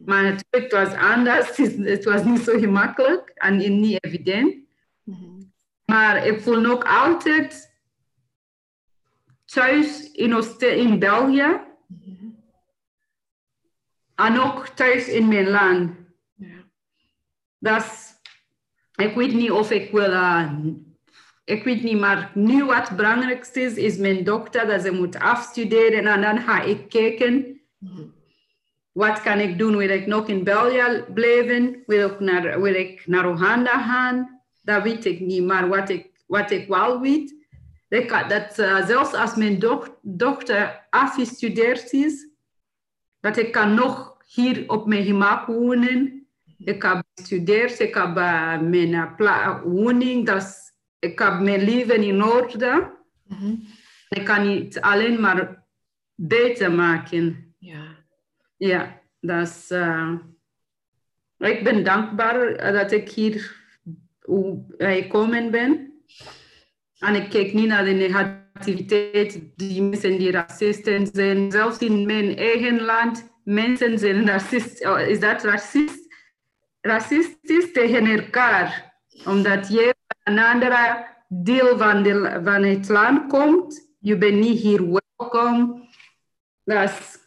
Maar 0.05 0.23
natuurlijk, 0.23 0.71
het 0.71 0.71
was 0.71 0.93
anders. 0.93 1.57
Het 1.77 2.03
was 2.03 2.23
niet 2.23 2.39
zo 2.39 2.59
gemakkelijk 2.59 3.29
en 3.29 3.57
niet 3.57 4.03
evident. 4.03 4.55
Maar 5.85 6.25
ik 6.27 6.41
voel 6.41 6.65
ook 6.65 6.83
altijd 6.83 7.73
thuis 9.45 10.11
in, 10.11 10.35
Oost- 10.35 10.61
in 10.61 10.99
België. 10.99 11.61
En 14.15 14.39
ook 14.39 14.67
thuis 14.67 15.07
in 15.07 15.27
mijn 15.27 15.49
land. 15.49 15.91
Ja. 16.33 16.55
Dat 17.59 17.83
is, 17.83 18.13
ik 18.95 19.15
weet 19.15 19.33
niet 19.33 19.51
of 19.51 19.71
ik 19.71 19.91
wil, 19.91 20.11
eh, 20.11 20.53
ik 21.43 21.63
weet 21.63 21.83
niet, 21.83 21.99
maar 21.99 22.31
nu 22.33 22.65
wat 22.65 22.87
het 22.87 22.97
belangrijkste 22.97 23.61
is, 23.61 23.75
is 23.75 23.97
mijn 23.97 24.23
dochter 24.23 24.67
dat 24.67 24.81
ze 24.81 24.91
moet 24.91 25.19
afstuderen 25.19 26.07
en 26.07 26.21
dan 26.21 26.39
ga 26.39 26.61
ik 26.61 26.89
kijken. 26.89 27.61
Wat 28.91 29.21
kan 29.21 29.39
ik 29.39 29.57
doen? 29.57 29.77
Wil 29.77 29.89
ik 29.89 30.05
nog 30.05 30.27
in 30.27 30.43
België 30.43 31.03
blijven? 31.13 31.83
Wil 31.85 32.09
ik 32.09 32.19
naar, 32.19 32.61
wil 32.61 32.73
ik 32.73 33.03
Oeganda 33.07 33.83
gaan? 33.83 34.41
Dat 34.61 34.83
weet 34.83 35.05
ik 35.05 35.19
niet. 35.19 35.43
Maar 35.43 35.67
wat 35.67 35.89
ik, 35.89 36.23
wat 36.27 36.51
ik 36.51 36.67
wel 36.67 37.01
weet, 37.01 37.35
ik, 37.89 38.09
dat 38.27 38.59
eh, 38.59 38.85
zelfs 38.85 39.13
als 39.13 39.35
mijn 39.35 39.59
doch- 39.59 39.97
dochter 40.01 40.87
afgestudeerd 40.89 41.91
is, 41.91 42.27
dat 43.19 43.37
ik 43.37 43.51
kan 43.51 43.73
nog 43.73 44.17
hier 44.25 44.63
op 44.67 44.87
mijn 44.87 45.05
gemak 45.05 45.47
wonen. 45.47 46.27
Ik 46.57 46.81
heb 46.81 47.03
gestudeerd, 47.15 47.79
ik 47.79 47.93
heb 47.93 48.17
eh, 48.17 48.59
mijn 48.59 49.15
pla- 49.15 49.61
woning, 49.63 50.25
dat 50.25 50.72
ik 51.03 51.19
heb 51.19 51.39
mijn 51.39 51.63
leven 51.63 52.03
in 52.03 52.23
orde. 52.23 52.91
Mhm. 53.27 53.55
Ik 54.09 54.25
kan 54.25 54.47
het 54.47 54.81
alleen 54.81 55.19
maar 55.21 55.63
beter 56.15 56.71
maken. 56.71 57.55
Ja. 57.59 57.83
Ja, 58.57 59.01
dat 59.19 59.47
is. 59.47 59.71
eh, 59.71 60.13
ik 61.37 61.63
ben 61.63 61.83
dankbaar 61.83 62.71
dat 62.73 62.91
ik 62.91 63.09
hier 63.09 63.55
gekomen 64.77 65.51
ben. 65.51 65.93
En 66.99 67.15
ik 67.15 67.29
kijk 67.29 67.53
niet 67.53 67.67
naar 67.67 67.85
de 67.85 67.91
negativiteit, 67.91 69.41
die 69.55 69.81
mensen 69.81 70.17
die 70.17 70.31
racisten 70.31 71.07
zijn. 71.13 71.51
Zelfs 71.51 71.77
in 71.77 72.05
mijn 72.05 72.37
eigen 72.37 72.81
land, 72.81 73.29
mensen 73.43 73.99
zijn 73.99 74.27
racist. 74.27 74.85
oh, 74.85 74.99
is 74.99 75.19
dat 75.19 75.43
racist? 75.43 76.01
Racistisch 76.81 77.71
tegen 77.71 78.05
elkaar. 78.05 78.93
Omdat 79.25 79.67
jij 79.67 79.92
een 80.23 80.39
andere 80.39 81.07
deel 81.27 81.77
van, 81.77 82.03
de, 82.03 82.39
van 82.43 82.63
het 82.63 82.89
land 82.89 83.27
komt, 83.27 83.93
je 83.99 84.17
bent 84.17 84.39
niet 84.39 84.59
hier 84.59 85.01
welkom. 85.17 85.87
Dat 86.63 86.89
is 86.89 87.21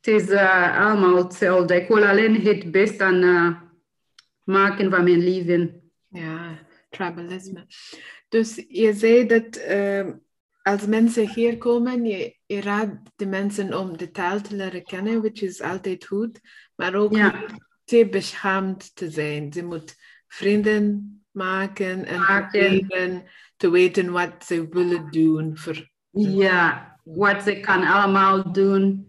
het 0.00 0.14
is 0.22 0.28
eh, 0.28 0.86
allemaal 0.86 1.16
hetzelfde. 1.16 1.74
Ik 1.74 1.88
wil 1.88 2.04
alleen 2.04 2.40
het 2.40 2.70
beste 2.70 3.04
aan 3.04 3.22
eh, 3.22 3.60
maken 4.44 4.90
van 4.90 5.04
mijn 5.04 5.18
leven. 5.18 5.90
Ja, 6.08 6.58
tribalisme. 6.90 7.66
Dus 8.28 8.64
je 8.68 8.92
zei 8.94 9.26
dat 9.26 9.56
ehm, 9.56 10.12
als 10.62 10.86
mensen 10.86 11.28
hier 11.28 11.58
komen, 11.58 12.04
je, 12.04 12.36
je 12.46 12.60
raadt 12.60 13.10
de 13.16 13.26
mensen 13.26 13.78
om 13.78 13.96
de 13.96 14.10
taal 14.10 14.40
te 14.40 14.56
leren 14.56 14.82
kennen, 14.82 15.20
which 15.20 15.42
is 15.42 15.60
altijd 15.60 16.06
goed, 16.06 16.40
maar 16.74 16.94
ook 16.94 17.16
Ja. 17.16 17.44
te 17.84 18.08
beschaamd 18.10 18.96
te 18.96 19.10
zijn. 19.10 19.52
Ze 19.52 19.64
moet 19.64 19.96
vrienden 20.28 21.16
maken 21.32 22.04
en 22.04 22.20
proberen 22.20 23.24
te 23.56 23.70
weten 23.70 24.10
wat 24.12 24.44
ze 24.44 24.68
willen 24.68 25.10
doen. 25.10 25.56
Voor, 25.58 25.90
Ja, 26.10 26.96
wat 27.04 27.42
ze 27.42 27.60
kan 27.60 27.84
allemaal 27.84 28.52
doen. 28.52 29.06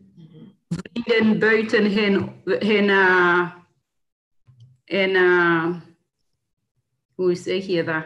Vrienden 0.70 1.40
buiten 1.40 1.94
hun, 1.94 2.42
hun 2.44 2.90
hun, 4.86 5.16
eh, 5.16 5.76
hoe 7.16 7.36
zeg 7.36 7.66
je 7.66 7.84
dat? 7.84 8.06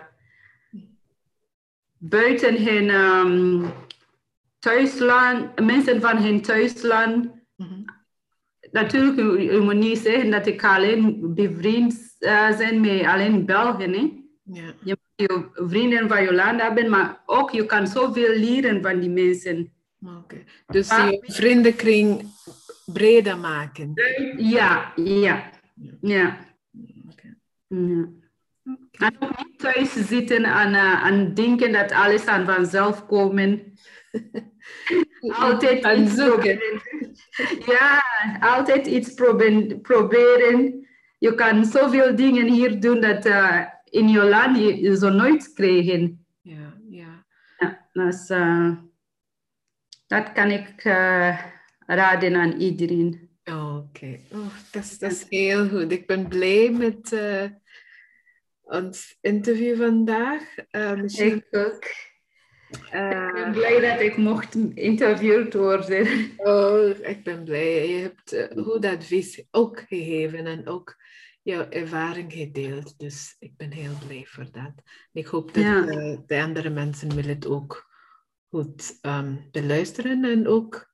Buiten 1.97 2.63
hun 2.63 2.89
ehm, 2.89 3.65
thuisland, 4.59 5.59
mensen 5.59 6.01
van 6.01 6.17
hun 6.17 6.41
thuisland. 6.41 7.36
Natuurlijk, 8.81 9.17
je, 9.17 9.53
je 9.53 9.59
moet 9.59 9.75
niet 9.75 9.97
zeggen 9.97 10.31
dat 10.31 10.47
ik 10.47 10.63
alleen 10.63 11.33
bevriend 11.33 12.15
uh, 12.19 12.57
zijn 12.57 12.81
met 12.81 13.05
alleen 13.05 13.45
Belgen. 13.45 13.93
Hè? 13.93 14.11
Ja. 14.43 14.73
Je 14.83 14.97
moet 14.99 15.15
je 15.15 15.65
vrienden 15.67 16.07
van 16.07 16.23
je 16.23 16.33
land 16.33 16.61
hebben, 16.61 16.89
maar 16.89 17.21
ook 17.25 17.51
je 17.51 17.65
kan 17.65 17.87
zoveel 17.87 18.37
leren 18.37 18.81
van 18.81 18.99
die 18.99 19.09
mensen. 19.09 19.71
Oké. 20.05 20.43
Dus 20.67 20.89
je 20.89 21.23
vriendenkring 21.25 22.31
breder 22.85 23.37
maken. 23.37 23.93
Ja, 24.37 24.91
ja, 24.95 25.51
ja. 26.01 26.37
Ja. 27.67 28.15
En 28.91 29.15
ook 29.19 29.37
niet 29.37 29.59
thuis 29.59 29.93
zitten 29.93 30.43
en, 30.43 30.73
uh, 30.73 31.05
en 31.05 31.33
denken 31.33 31.71
dat 31.71 31.91
alles 31.91 32.25
aan 32.25 32.45
vanzelf 32.45 33.05
komen. 33.05 33.61
altijd 35.45 35.97
iets 35.97 36.13
zoeken. 36.15 36.57
proberen. 36.57 37.65
Ja, 37.65 38.03
altijd 38.39 38.87
iets 38.87 39.13
proberen. 39.81 40.87
Je 41.17 41.35
kan 41.35 41.65
zoveel 41.65 42.15
dingen 42.15 42.47
hier 42.47 42.79
doen 42.79 43.01
dat 43.01 43.25
uh, 43.25 43.65
in 43.83 44.09
je 44.09 44.23
land 44.23 44.57
je, 44.57 44.81
je 44.81 44.97
zo 44.97 45.09
nooit 45.09 45.53
krijgen. 45.53 46.25
Ja, 46.41 46.77
ja. 46.89 47.25
Ja, 47.57 47.87
dus, 47.93 48.29
uh, 48.29 48.77
dat 50.07 50.31
kan 50.31 50.51
ik 50.51 50.85
uh, 50.85 51.39
raden 51.85 52.35
aan 52.35 52.51
iedereen. 52.51 53.29
Oké, 53.43 54.19
oh, 54.31 54.53
dat, 54.71 54.83
is, 54.83 54.99
dat 54.99 55.11
is 55.11 55.25
heel 55.29 55.69
goed. 55.69 55.91
Ik 55.91 56.07
ben 56.07 56.27
blij 56.27 56.71
met 56.71 57.15
ons 58.61 59.17
interview 59.21 59.77
vandaag. 59.77 60.55
Uh, 60.71 60.93
misschien, 60.93 61.35
Ik 61.35 61.57
ook. 61.57 61.83
Ik 62.69 63.33
ben 63.33 63.51
blij 63.51 63.79
dat 63.91 63.99
ik 63.99 64.17
mocht 64.17 64.55
interviewd 64.73 65.53
worden. 65.53 66.31
Oh, 66.37 66.87
ik 66.87 67.23
ben 67.23 67.43
blij. 67.43 67.89
Je 67.89 68.01
hebt 68.01 68.33
uh, 68.33 68.63
goed 68.65 68.85
advies 68.85 69.45
ook 69.51 69.79
gegeven 69.87 70.45
en 70.45 70.67
ook 70.67 70.95
jouw 71.41 71.69
ervaring 71.69 72.33
gedeeld. 72.33 72.99
Dus 72.99 73.35
ik 73.39 73.57
ben 73.57 73.71
heel 73.71 73.93
blij 74.07 74.25
voor 74.27 74.47
dat. 74.51 74.73
Ik 75.13 75.25
hoop 75.25 75.53
dat 75.53 75.63
Ja. 75.63 75.81
de 76.25 76.41
andere 76.41 76.69
mensen 76.69 77.15
willen 77.15 77.35
het 77.35 77.47
ook 77.47 77.85
goed 78.49 78.99
um, 79.01 79.47
beluisteren 79.51 80.23
en 80.23 80.47
ook 80.47 80.91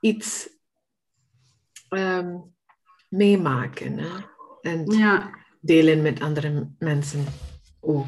iets 0.00 0.48
um, 1.88 2.54
meemaken. 3.08 3.98
Hè? 3.98 4.08
En 4.60 4.90
Ja, 4.90 5.38
delen 5.60 6.02
met 6.02 6.20
andere 6.20 6.70
mensen 6.78 7.24
ook. 7.80 8.06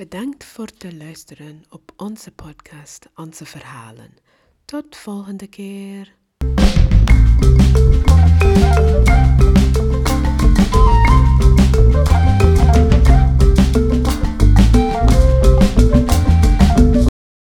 Bedankt 0.00 0.44
voor 0.44 0.68
het 0.78 0.92
luisteren 0.92 1.64
op 1.68 1.92
onze 1.96 2.30
podcast 2.30 3.08
Onze 3.14 3.44
Verhalen. 3.44 4.14
Tot 4.64 4.96
volgende 4.96 5.46
keer. 5.46 6.14